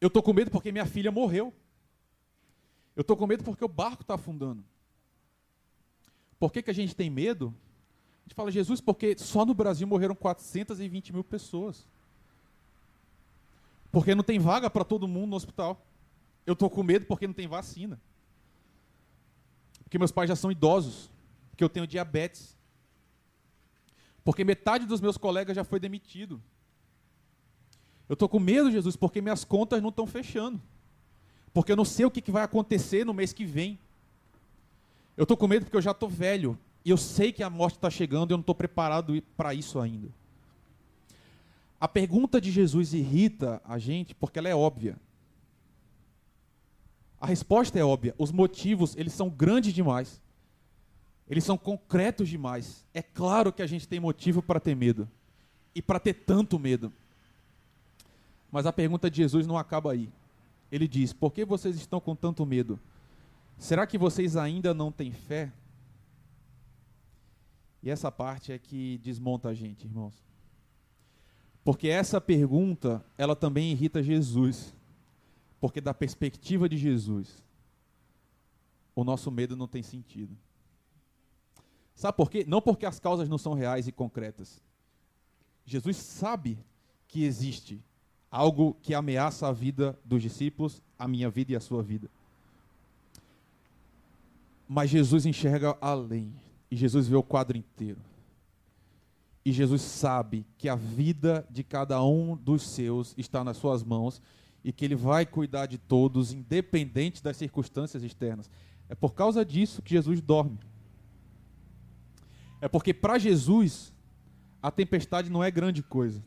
Eu 0.00 0.08
estou 0.08 0.22
com 0.22 0.32
medo 0.32 0.50
porque 0.50 0.72
minha 0.72 0.86
filha 0.86 1.10
morreu. 1.10 1.54
Eu 2.96 3.02
estou 3.02 3.16
com 3.16 3.26
medo 3.26 3.44
porque 3.44 3.64
o 3.64 3.68
barco 3.68 4.02
está 4.02 4.14
afundando. 4.14 4.64
Por 6.38 6.52
que, 6.52 6.62
que 6.62 6.70
a 6.70 6.74
gente 6.74 6.94
tem 6.94 7.08
medo? 7.08 7.54
A 8.20 8.22
gente 8.28 8.34
fala, 8.34 8.50
Jesus, 8.50 8.80
porque 8.80 9.16
só 9.18 9.44
no 9.44 9.54
Brasil 9.54 9.86
morreram 9.86 10.14
420 10.14 11.12
mil 11.12 11.24
pessoas. 11.24 11.86
Porque 13.90 14.14
não 14.14 14.22
tem 14.22 14.38
vaga 14.38 14.70
para 14.70 14.84
todo 14.84 15.08
mundo 15.08 15.30
no 15.30 15.36
hospital. 15.36 15.84
Eu 16.46 16.52
estou 16.52 16.70
com 16.70 16.82
medo 16.82 17.06
porque 17.06 17.26
não 17.26 17.34
tem 17.34 17.48
vacina. 17.48 18.00
Porque 19.82 19.98
meus 19.98 20.12
pais 20.12 20.28
já 20.28 20.36
são 20.36 20.50
idosos. 20.50 21.10
Porque 21.50 21.64
eu 21.64 21.68
tenho 21.68 21.86
diabetes. 21.86 22.56
Porque 24.24 24.44
metade 24.44 24.86
dos 24.86 25.00
meus 25.00 25.16
colegas 25.16 25.56
já 25.56 25.64
foi 25.64 25.80
demitido. 25.80 26.40
Eu 28.08 28.14
estou 28.14 28.28
com 28.28 28.38
medo, 28.38 28.70
Jesus, 28.70 28.96
porque 28.96 29.20
minhas 29.20 29.44
contas 29.44 29.82
não 29.82 29.88
estão 29.88 30.06
fechando. 30.06 30.60
Porque 31.52 31.72
eu 31.72 31.76
não 31.76 31.84
sei 31.84 32.04
o 32.04 32.10
que, 32.10 32.20
que 32.20 32.30
vai 32.30 32.42
acontecer 32.42 33.04
no 33.04 33.14
mês 33.14 33.32
que 33.32 33.44
vem. 33.44 33.78
Eu 35.16 35.24
estou 35.24 35.36
com 35.36 35.48
medo 35.48 35.64
porque 35.64 35.76
eu 35.76 35.82
já 35.82 35.90
estou 35.90 36.08
velho. 36.08 36.58
E 36.84 36.90
eu 36.90 36.96
sei 36.96 37.32
que 37.32 37.42
a 37.42 37.50
morte 37.50 37.76
está 37.76 37.90
chegando 37.90 38.30
e 38.30 38.32
eu 38.32 38.36
não 38.36 38.42
estou 38.42 38.54
preparado 38.54 39.20
para 39.36 39.52
isso 39.52 39.78
ainda. 39.78 40.08
A 41.80 41.88
pergunta 41.88 42.38
de 42.38 42.50
Jesus 42.50 42.92
irrita 42.92 43.62
a 43.64 43.78
gente 43.78 44.14
porque 44.14 44.38
ela 44.38 44.48
é 44.48 44.54
óbvia. 44.54 44.98
A 47.18 47.26
resposta 47.26 47.78
é 47.78 47.84
óbvia. 47.84 48.14
Os 48.18 48.30
motivos, 48.30 48.94
eles 48.96 49.14
são 49.14 49.30
grandes 49.30 49.72
demais. 49.72 50.20
Eles 51.28 51.42
são 51.42 51.56
concretos 51.56 52.28
demais. 52.28 52.84
É 52.92 53.00
claro 53.00 53.52
que 53.52 53.62
a 53.62 53.66
gente 53.66 53.88
tem 53.88 53.98
motivo 53.98 54.42
para 54.42 54.60
ter 54.60 54.74
medo. 54.74 55.08
E 55.74 55.80
para 55.80 55.98
ter 55.98 56.12
tanto 56.12 56.58
medo. 56.58 56.92
Mas 58.52 58.66
a 58.66 58.72
pergunta 58.72 59.10
de 59.10 59.18
Jesus 59.18 59.46
não 59.46 59.56
acaba 59.56 59.92
aí. 59.92 60.10
Ele 60.70 60.86
diz: 60.86 61.12
Por 61.12 61.32
que 61.32 61.44
vocês 61.44 61.76
estão 61.76 62.00
com 62.00 62.14
tanto 62.14 62.44
medo? 62.44 62.78
Será 63.56 63.86
que 63.86 63.96
vocês 63.96 64.36
ainda 64.36 64.74
não 64.74 64.90
têm 64.92 65.12
fé? 65.12 65.52
E 67.82 67.88
essa 67.88 68.10
parte 68.10 68.52
é 68.52 68.58
que 68.58 68.98
desmonta 68.98 69.48
a 69.48 69.54
gente, 69.54 69.86
irmãos. 69.86 70.29
Porque 71.64 71.88
essa 71.88 72.20
pergunta, 72.20 73.04
ela 73.18 73.36
também 73.36 73.72
irrita 73.72 74.02
Jesus. 74.02 74.74
Porque 75.60 75.80
da 75.80 75.92
perspectiva 75.92 76.68
de 76.68 76.76
Jesus, 76.76 77.42
o 78.94 79.04
nosso 79.04 79.30
medo 79.30 79.56
não 79.56 79.68
tem 79.68 79.82
sentido. 79.82 80.36
Sabe 81.94 82.16
por 82.16 82.30
quê? 82.30 82.44
Não 82.48 82.62
porque 82.62 82.86
as 82.86 82.98
causas 82.98 83.28
não 83.28 83.36
são 83.36 83.52
reais 83.52 83.86
e 83.86 83.92
concretas. 83.92 84.62
Jesus 85.66 85.98
sabe 85.98 86.58
que 87.06 87.24
existe 87.24 87.82
algo 88.30 88.74
que 88.80 88.94
ameaça 88.94 89.46
a 89.48 89.52
vida 89.52 89.98
dos 90.04 90.22
discípulos, 90.22 90.80
a 90.98 91.06
minha 91.06 91.28
vida 91.28 91.52
e 91.52 91.56
a 91.56 91.60
sua 91.60 91.82
vida. 91.82 92.08
Mas 94.66 94.88
Jesus 94.88 95.26
enxerga 95.26 95.76
além. 95.80 96.32
E 96.70 96.76
Jesus 96.76 97.08
vê 97.08 97.16
o 97.16 97.22
quadro 97.22 97.58
inteiro. 97.58 98.00
E 99.44 99.52
Jesus 99.52 99.82
sabe 99.82 100.44
que 100.58 100.68
a 100.68 100.76
vida 100.76 101.46
de 101.50 101.64
cada 101.64 102.02
um 102.04 102.36
dos 102.36 102.62
seus 102.62 103.14
está 103.16 103.42
nas 103.42 103.56
suas 103.56 103.82
mãos 103.82 104.20
e 104.62 104.72
que 104.72 104.84
ele 104.84 104.94
vai 104.94 105.24
cuidar 105.24 105.66
de 105.66 105.78
todos, 105.78 106.32
independente 106.32 107.22
das 107.22 107.36
circunstâncias 107.36 108.02
externas. 108.02 108.50
É 108.88 108.94
por 108.94 109.14
causa 109.14 109.44
disso 109.44 109.80
que 109.80 109.90
Jesus 109.90 110.20
dorme. 110.20 110.58
É 112.60 112.68
porque 112.68 112.92
para 112.92 113.18
Jesus 113.18 113.92
a 114.62 114.70
tempestade 114.70 115.30
não 115.30 115.42
é 115.42 115.50
grande 115.50 115.82
coisa. 115.82 116.22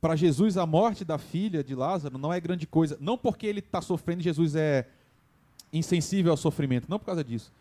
Para 0.00 0.16
Jesus 0.16 0.56
a 0.56 0.66
morte 0.66 1.04
da 1.04 1.18
filha 1.18 1.62
de 1.62 1.74
Lázaro 1.74 2.18
não 2.18 2.32
é 2.32 2.40
grande 2.40 2.66
coisa. 2.66 2.96
Não 3.00 3.16
porque 3.16 3.46
ele 3.46 3.60
está 3.60 3.80
sofrendo, 3.80 4.22
Jesus 4.22 4.56
é 4.56 4.88
insensível 5.72 6.32
ao 6.32 6.36
sofrimento. 6.36 6.88
Não 6.88 6.98
por 6.98 7.06
causa 7.06 7.22
disso. 7.22 7.52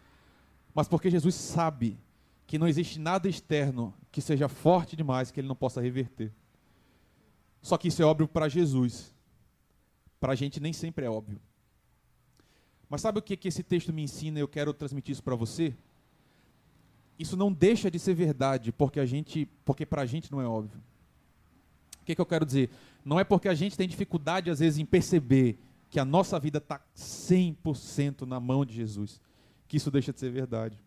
Mas 0.73 0.87
porque 0.87 1.11
Jesus 1.11 1.35
sabe 1.35 1.97
que 2.48 2.58
não 2.58 2.68
existe 2.68 2.98
nada 2.98 3.27
externo 3.27 3.94
que 4.10 4.22
seja 4.22 4.48
forte 4.48 4.96
demais 4.96 5.30
que 5.30 5.39
ele 5.39 5.50
não 5.50 5.56
possa 5.56 5.82
reverter. 5.82 6.32
Só 7.62 7.77
que 7.77 7.89
isso 7.89 8.01
é 8.01 8.06
óbvio 8.06 8.27
para 8.27 8.48
Jesus. 8.48 9.13
Para 10.18 10.32
a 10.32 10.36
gente 10.36 10.60
nem 10.62 10.72
sempre 10.72 11.06
é 11.06 11.10
óbvio. 11.10 11.42
Mas 12.89 13.01
sabe 13.01 13.20
o 13.20 13.22
que, 13.22 13.36
que 13.36 13.50
esse 13.50 13.62
texto 13.62 13.92
me 13.92 14.01
ensina 14.01 14.39
e 14.39 14.42
eu 14.42 14.48
quero 14.48 14.74
transmitir 14.74 15.12
isso 15.12 15.22
para 15.22 15.36
você? 15.36 15.75
Isso 17.20 17.36
não 17.36 17.51
deixa 17.51 17.92
de 17.92 18.00
ser 18.00 18.13
verdade 18.13 18.72
porque 18.72 19.01
a 19.01 19.06
gente, 19.06 19.46
porque 19.66 19.86
para 19.86 20.04
a 20.04 20.06
gente 20.06 20.32
não 20.32 20.39
é 20.39 20.48
óbvio. 20.48 20.80
O 22.01 22.06
que, 22.06 22.16
que 22.16 22.22
eu 22.22 22.25
quero 22.25 22.46
dizer? 22.46 22.70
Não 23.04 23.20
é 23.20 23.25
porque 23.25 23.50
a 23.50 23.54
gente 23.54 23.75
tem 23.75 23.89
dificuldade 23.89 24.50
às 24.50 24.60
vezes 24.60 24.80
em 24.80 24.86
perceber 24.86 25.60
que 25.89 26.00
a 26.00 26.06
nossa 26.06 26.39
vida 26.39 26.60
está 26.60 26.80
100% 26.96 28.22
na 28.22 28.39
mão 28.39 28.66
de 28.66 28.74
Jesus, 28.74 29.20
que 29.68 29.75
isso 29.75 29.92
deixa 29.92 30.13
de 30.13 30.20
ser 30.20 30.32
verdade. 30.32 30.80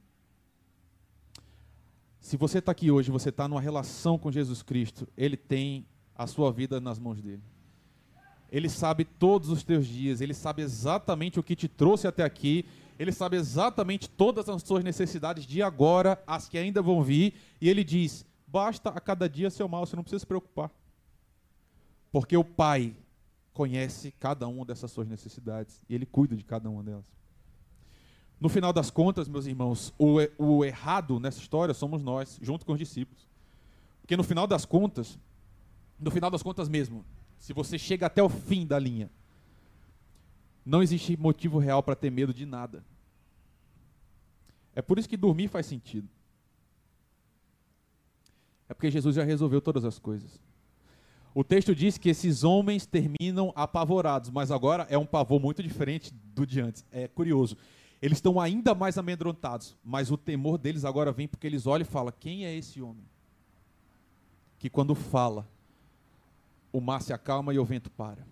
Se 2.20 2.36
você 2.36 2.58
está 2.58 2.70
aqui 2.72 2.90
hoje, 2.90 3.10
você 3.10 3.30
está 3.30 3.48
numa 3.48 3.60
relação 3.60 4.18
com 4.18 4.30
Jesus 4.30 4.62
Cristo, 4.62 5.08
Ele 5.16 5.36
tem 5.36 5.86
a 6.14 6.26
sua 6.26 6.52
vida 6.52 6.80
nas 6.80 6.98
mãos 6.98 7.20
dele. 7.20 7.42
Ele 8.52 8.68
sabe 8.68 9.04
todos 9.04 9.48
os 9.48 9.64
teus 9.64 9.86
dias, 9.86 10.20
Ele 10.20 10.34
sabe 10.34 10.62
exatamente 10.62 11.40
o 11.40 11.42
que 11.42 11.56
te 11.56 11.66
trouxe 11.66 12.06
até 12.06 12.22
aqui, 12.22 12.66
Ele 12.98 13.10
sabe 13.10 13.36
exatamente 13.36 14.08
todas 14.08 14.48
as 14.48 14.62
suas 14.62 14.84
necessidades 14.84 15.46
de 15.46 15.62
agora, 15.62 16.22
as 16.26 16.48
que 16.48 16.58
ainda 16.58 16.82
vão 16.82 17.02
vir, 17.02 17.34
e 17.60 17.68
Ele 17.68 17.82
diz: 17.82 18.26
basta 18.46 18.90
a 18.90 19.00
cada 19.00 19.28
dia 19.28 19.50
seu 19.50 19.66
mal, 19.66 19.86
você 19.86 19.96
não 19.96 20.02
precisa 20.02 20.20
se 20.20 20.26
preocupar. 20.26 20.70
Porque 22.12 22.36
o 22.36 22.44
Pai 22.44 22.94
conhece 23.52 24.12
cada 24.18 24.46
uma 24.46 24.64
dessas 24.64 24.90
suas 24.90 25.08
necessidades 25.08 25.80
e 25.88 25.94
Ele 25.94 26.04
cuida 26.04 26.36
de 26.36 26.44
cada 26.44 26.68
uma 26.68 26.82
delas. 26.82 27.19
No 28.40 28.48
final 28.48 28.72
das 28.72 28.90
contas, 28.90 29.28
meus 29.28 29.46
irmãos, 29.46 29.92
o, 29.98 30.16
o 30.38 30.64
errado 30.64 31.20
nessa 31.20 31.38
história 31.38 31.74
somos 31.74 32.02
nós, 32.02 32.38
junto 32.40 32.64
com 32.64 32.72
os 32.72 32.78
discípulos. 32.78 33.28
Porque 34.00 34.16
no 34.16 34.24
final 34.24 34.46
das 34.46 34.64
contas, 34.64 35.18
no 35.98 36.10
final 36.10 36.30
das 36.30 36.42
contas 36.42 36.68
mesmo, 36.68 37.04
se 37.38 37.52
você 37.52 37.78
chega 37.78 38.06
até 38.06 38.22
o 38.22 38.30
fim 38.30 38.66
da 38.66 38.78
linha, 38.78 39.10
não 40.64 40.82
existe 40.82 41.16
motivo 41.18 41.58
real 41.58 41.82
para 41.82 41.94
ter 41.94 42.10
medo 42.10 42.32
de 42.32 42.46
nada. 42.46 42.82
É 44.74 44.80
por 44.80 44.98
isso 44.98 45.08
que 45.08 45.16
dormir 45.16 45.48
faz 45.48 45.66
sentido. 45.66 46.08
É 48.68 48.74
porque 48.74 48.90
Jesus 48.90 49.16
já 49.16 49.24
resolveu 49.24 49.60
todas 49.60 49.84
as 49.84 49.98
coisas. 49.98 50.40
O 51.34 51.44
texto 51.44 51.74
diz 51.74 51.98
que 51.98 52.08
esses 52.08 52.42
homens 52.42 52.86
terminam 52.86 53.52
apavorados, 53.54 54.30
mas 54.30 54.50
agora 54.50 54.86
é 54.88 54.96
um 54.96 55.06
pavor 55.06 55.40
muito 55.40 55.62
diferente 55.62 56.12
do 56.12 56.46
de 56.46 56.60
antes. 56.60 56.84
É 56.90 57.06
curioso. 57.06 57.56
Eles 58.02 58.16
estão 58.16 58.40
ainda 58.40 58.74
mais 58.74 58.96
amedrontados, 58.96 59.76
mas 59.84 60.10
o 60.10 60.16
temor 60.16 60.56
deles 60.56 60.84
agora 60.84 61.12
vem 61.12 61.28
porque 61.28 61.46
eles 61.46 61.66
olham 61.66 61.82
e 61.82 61.90
falam: 61.90 62.12
quem 62.18 62.46
é 62.46 62.54
esse 62.54 62.80
homem? 62.80 63.04
Que 64.58 64.70
quando 64.70 64.94
fala, 64.94 65.46
o 66.72 66.80
mar 66.80 67.02
se 67.02 67.12
acalma 67.12 67.52
e 67.52 67.58
o 67.58 67.64
vento 67.64 67.90
para. 67.90 68.26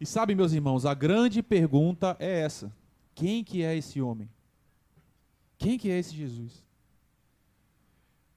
E 0.00 0.06
sabe, 0.06 0.34
meus 0.34 0.52
irmãos, 0.52 0.86
a 0.86 0.94
grande 0.94 1.42
pergunta 1.42 2.16
é 2.18 2.40
essa: 2.40 2.74
quem 3.14 3.44
que 3.44 3.62
é 3.62 3.76
esse 3.76 4.00
homem? 4.00 4.30
Quem 5.58 5.78
que 5.78 5.90
é 5.90 5.98
esse 5.98 6.14
Jesus? 6.14 6.64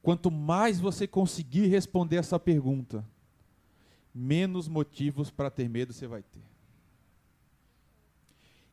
Quanto 0.02 0.30
mais 0.30 0.80
você 0.80 1.08
conseguir 1.08 1.68
responder 1.68 2.18
essa 2.18 2.40
pergunta, 2.40 3.06
menos 4.14 4.68
motivos 4.68 5.32
para 5.32 5.50
ter 5.50 5.70
medo 5.70 5.94
você 5.94 6.08
vai 6.08 6.22
ter 6.22 6.57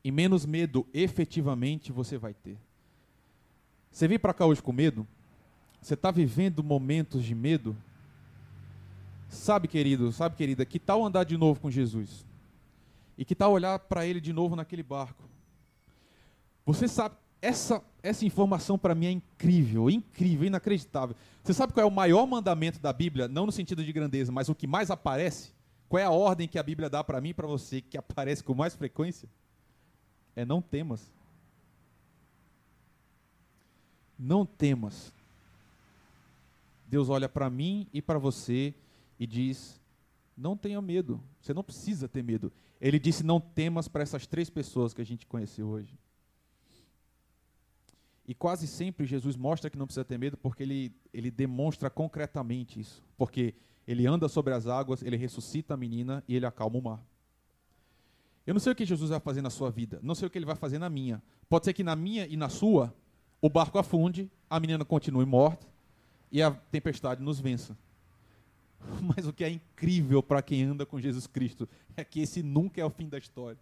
e 0.05 0.13
menos 0.13 0.45
medo 0.45 0.87
efetivamente 0.93 1.91
você 1.91 2.19
vai 2.19 2.35
ter. 2.35 2.59
Você 3.91 4.07
veio 4.07 4.21
para 4.21 4.35
cá 4.35 4.45
hoje 4.45 4.63
com 4.63 4.73
medo? 4.73 5.07
Você 5.81 5.95
está 5.95 6.11
vivendo 6.11 6.63
momentos 6.63 7.25
de 7.25 7.35
medo? 7.35 7.75
Sabe, 9.29 9.67
querido, 9.67 10.13
sabe, 10.13 10.37
querida, 10.37 10.65
que 10.67 10.79
tal 10.79 11.05
andar 11.05 11.25
de 11.25 11.39
novo 11.39 11.59
com 11.59 11.71
Jesus? 11.71 12.25
E 13.17 13.25
que 13.25 13.35
tal 13.35 13.53
olhar 13.53 13.79
para 13.79 14.07
ele 14.07 14.21
de 14.21 14.33
novo 14.33 14.55
naquele 14.55 14.83
barco? 14.83 15.25
Você 16.67 16.87
sabe, 16.87 17.17
essa, 17.41 17.83
essa 18.03 18.25
informação 18.27 18.79
para 18.79 18.95
mim 18.95 19.07
é 19.07 19.11
incrível, 19.11 19.89
incrível, 19.89 20.47
inacreditável. 20.47 21.17
Você 21.43 21.55
sabe 21.55 21.73
qual 21.73 21.85
é 21.85 21.87
o 21.87 21.91
maior 21.91 22.27
mandamento 22.27 22.81
da 22.81 22.93
Bíblia? 22.93 23.29
Não 23.29 23.47
no 23.47 23.53
sentido 23.53 23.85
de 23.85 23.93
grandeza, 23.93 24.33
mas 24.33 24.49
o 24.49 24.55
que 24.55 24.67
mais 24.67 24.91
aparece? 24.91 25.53
Qual 25.89 26.01
é 26.01 26.05
a 26.05 26.11
ordem 26.11 26.49
que 26.49 26.59
a 26.59 26.63
Bíblia 26.63 26.91
dá 26.91 27.05
para 27.05 27.21
mim 27.21 27.31
e 27.31 27.35
para 27.35 27.47
você 27.47 27.81
que 27.81 27.97
aparece 27.97 28.43
com 28.43 28.55
mais 28.55 28.75
frequência? 28.75 29.29
É 30.37 30.45
não 30.45 30.61
temas. 30.61 31.13
Não 34.19 34.47
temas. 34.47 35.13
Deus 36.87 37.09
olha 37.09 37.29
para 37.29 37.51
mim 37.51 37.89
e 37.93 38.01
para 38.01 38.19
você 38.19 38.75
e 39.19 39.27
diz: 39.27 39.81
não 40.37 40.57
tenha 40.57 40.81
medo. 40.81 41.21
Você 41.41 41.53
não 41.53 41.65
precisa 41.65 42.09
ter 42.09 42.23
medo. 42.23 42.53
Ele 42.81 42.99
disse: 42.99 43.25
não 43.25 43.41
temas 43.41 43.89
para 43.89 44.03
essas 44.03 44.27
três 44.27 44.51
pessoas 44.51 44.93
que 44.95 45.01
a 45.01 45.07
gente 45.07 45.27
conheceu 45.27 45.67
hoje. 45.69 45.99
E 48.27 48.35
quase 48.35 48.67
sempre 48.67 49.05
Jesus 49.05 49.37
mostra 49.37 49.69
que 49.69 49.77
não 49.77 49.87
precisa 49.87 50.05
ter 50.05 50.19
medo 50.19 50.37
porque 50.37 50.63
ele, 50.63 50.93
ele 51.13 51.31
demonstra 51.31 51.91
concretamente 51.91 52.81
isso. 52.81 53.03
Porque 53.19 53.55
ele 53.87 54.07
anda 54.07 54.29
sobre 54.29 54.55
as 54.55 54.67
águas, 54.67 55.03
ele 55.03 55.17
ressuscita 55.17 55.75
a 55.75 55.77
menina 55.77 56.25
e 56.27 56.35
ele 56.35 56.47
acalma 56.47 56.79
o 56.79 56.83
mar. 56.83 57.05
Eu 58.47 58.53
não 58.53 58.61
sei 58.61 58.73
o 58.73 58.77
que 58.77 58.85
Jesus 58.85 59.11
vai 59.11 59.21
fazer 59.21 59.41
na 59.41 59.51
sua 59.51 59.71
vida, 59.71 59.99
não 60.03 60.15
sei 60.15 60.29
o 60.29 60.31
que 60.31 60.37
ele 60.37 60.45
vai 60.45 60.57
fazer 60.57 60.79
na 60.79 60.91
minha. 60.91 61.23
Pode 61.49 61.65
ser 61.65 61.73
que 61.73 61.83
na 61.83 61.97
minha 61.97 62.27
e 62.27 62.37
na 62.37 62.49
sua, 62.49 62.95
o 63.41 63.49
barco 63.49 63.79
afunde, 63.79 64.31
a 64.49 64.61
menina 64.61 64.85
continue 64.85 65.25
morta 65.25 65.67
e 66.31 66.43
a 66.43 66.51
tempestade 66.51 67.23
nos 67.23 67.41
vença. 67.41 67.77
Mas 69.01 69.27
o 69.27 69.33
que 69.33 69.45
é 69.45 69.51
incrível 69.51 70.23
para 70.23 70.43
quem 70.43 70.63
anda 70.63 70.85
com 70.85 71.01
Jesus 71.01 71.27
Cristo 71.27 71.69
é 71.97 72.05
que 72.05 72.21
esse 72.21 72.43
nunca 72.43 72.81
é 72.81 72.85
o 72.85 72.91
fim 72.91 73.09
da 73.09 73.19
história. 73.19 73.59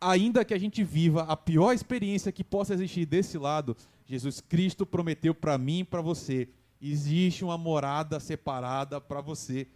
Ainda 0.00 0.44
que 0.44 0.54
a 0.54 0.58
gente 0.58 0.84
viva 0.84 1.22
a 1.22 1.36
pior 1.36 1.72
experiência 1.72 2.30
que 2.30 2.44
possa 2.44 2.74
existir 2.74 3.04
desse 3.04 3.36
lado, 3.36 3.76
Jesus 4.06 4.40
Cristo 4.40 4.86
prometeu 4.86 5.34
para 5.34 5.58
mim 5.58 5.80
e 5.80 5.84
para 5.84 6.00
você: 6.00 6.48
existe 6.80 7.44
uma 7.44 7.58
morada 7.58 8.20
separada 8.20 9.00
para 9.00 9.20
você. 9.20 9.66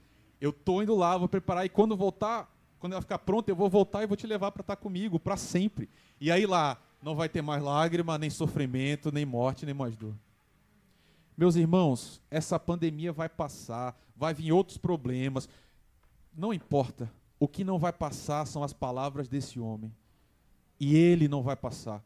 Eu 0.41 0.51
estou 0.51 0.83
indo 0.83 0.95
lá, 0.95 1.17
vou 1.17 1.29
preparar, 1.29 1.65
e 1.67 1.69
quando 1.69 1.97
voltar, 1.97 2.53
quando 2.83 2.95
ela 2.95 3.01
ficar 3.01 3.19
pronta, 3.19 3.49
eu 3.49 3.55
vou 3.55 3.71
voltar 3.71 4.03
e 4.03 4.09
vou 4.09 4.17
te 4.17 4.27
levar 4.27 4.51
para 4.51 4.63
estar 4.63 4.75
tá 4.75 4.83
comigo 4.83 5.17
para 5.17 5.37
sempre. 5.37 5.89
E 6.21 6.33
aí 6.33 6.45
lá, 6.45 6.77
Não 7.01 7.15
vai 7.15 7.29
ter 7.29 7.41
mais 7.41 7.63
lágrima, 7.63 8.19
nem 8.19 8.29
sofrimento, 8.29 9.13
nem 9.13 9.25
morte, 9.25 9.65
nem 9.65 9.75
mais 9.75 9.97
dor. 9.97 10.15
Meus 11.37 11.55
irmãos, 11.55 12.21
essa 12.29 12.59
pandemia 12.59 13.13
vai 13.13 13.29
passar, 13.29 13.97
vai 14.17 14.35
vir 14.35 14.51
outros 14.51 14.79
problemas. 14.79 15.49
Não 16.37 16.53
importa. 16.53 17.09
O 17.39 17.47
que 17.47 17.63
não 17.63 17.79
vai 17.79 17.93
passar 17.93 18.47
são 18.47 18.65
as 18.65 18.73
palavras 18.73 19.29
desse 19.29 19.61
homem. 19.61 19.93
E 20.81 20.97
ele 20.97 21.29
não 21.29 21.41
vai 21.41 21.55
passar. 21.55 22.03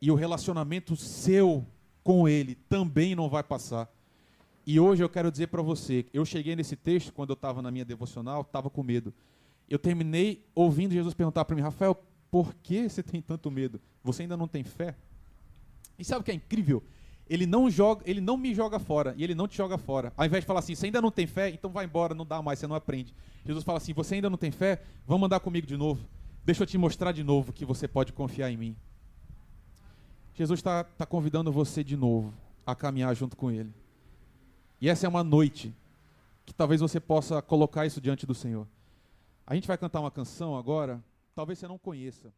E 0.00 0.10
o 0.10 0.14
relacionamento 0.14 0.94
seu 0.94 1.64
com 2.04 2.28
ele 2.28 2.54
também 2.68 3.14
não 3.14 3.30
vai 3.30 3.42
passar. 3.42 3.90
E 4.66 4.78
hoje 4.78 5.02
eu 5.02 5.08
quero 5.08 5.30
dizer 5.30 5.46
para 5.46 5.62
você, 5.62 6.04
eu 6.12 6.26
cheguei 6.26 6.54
nesse 6.54 6.76
texto 6.76 7.14
quando 7.14 7.30
eu 7.30 7.34
estava 7.34 7.62
na 7.62 7.70
minha 7.70 7.84
devocional, 7.84 8.42
estava 8.42 8.68
com 8.68 8.82
medo. 8.82 9.14
Eu 9.68 9.78
terminei 9.78 10.44
ouvindo 10.54 10.92
Jesus 10.92 11.14
perguntar 11.14 11.44
para 11.44 11.54
mim, 11.54 11.62
Rafael, 11.62 11.94
por 12.30 12.54
que 12.54 12.88
você 12.88 13.02
tem 13.02 13.20
tanto 13.20 13.50
medo? 13.50 13.80
Você 14.02 14.22
ainda 14.22 14.36
não 14.36 14.48
tem 14.48 14.64
fé? 14.64 14.94
E 15.98 16.04
sabe 16.04 16.20
o 16.20 16.24
que 16.24 16.30
é 16.30 16.34
incrível? 16.34 16.82
Ele 17.28 17.44
não 17.44 17.70
joga, 17.70 18.02
ele 18.06 18.20
não 18.20 18.36
me 18.36 18.54
joga 18.54 18.78
fora 18.78 19.14
e 19.16 19.22
ele 19.22 19.34
não 19.34 19.46
te 19.46 19.56
joga 19.56 19.76
fora. 19.76 20.12
Ao 20.16 20.24
invés 20.24 20.42
de 20.42 20.46
falar 20.46 20.60
assim, 20.60 20.74
você 20.74 20.86
ainda 20.86 21.02
não 21.02 21.10
tem 21.10 21.26
fé, 21.26 21.50
então 21.50 21.70
vai 21.70 21.84
embora, 21.84 22.14
não 22.14 22.24
dá 22.24 22.40
mais, 22.40 22.58
você 22.58 22.66
não 22.66 22.74
aprende. 22.74 23.14
Jesus 23.44 23.64
fala 23.64 23.76
assim, 23.76 23.92
você 23.92 24.14
ainda 24.14 24.30
não 24.30 24.38
tem 24.38 24.50
fé, 24.50 24.82
vamos 25.06 25.26
andar 25.26 25.40
comigo 25.40 25.66
de 25.66 25.76
novo. 25.76 26.06
Deixa 26.44 26.62
eu 26.62 26.66
te 26.66 26.78
mostrar 26.78 27.12
de 27.12 27.22
novo 27.22 27.52
que 27.52 27.66
você 27.66 27.86
pode 27.86 28.12
confiar 28.14 28.50
em 28.50 28.56
mim. 28.56 28.76
Jesus 30.34 30.60
está 30.60 30.84
tá 30.84 31.04
convidando 31.04 31.52
você 31.52 31.84
de 31.84 31.96
novo 31.96 32.32
a 32.64 32.74
caminhar 32.74 33.14
junto 33.14 33.36
com 33.36 33.50
Ele. 33.50 33.74
E 34.80 34.88
essa 34.88 35.04
é 35.04 35.08
uma 35.08 35.24
noite 35.24 35.74
que 36.46 36.54
talvez 36.54 36.80
você 36.80 36.98
possa 36.98 37.42
colocar 37.42 37.84
isso 37.84 38.00
diante 38.00 38.24
do 38.24 38.34
Senhor. 38.34 38.66
A 39.50 39.54
gente 39.54 39.66
vai 39.66 39.78
cantar 39.78 40.00
uma 40.00 40.10
canção 40.10 40.54
agora, 40.54 41.02
talvez 41.34 41.58
você 41.58 41.66
não 41.66 41.78
conheça. 41.78 42.30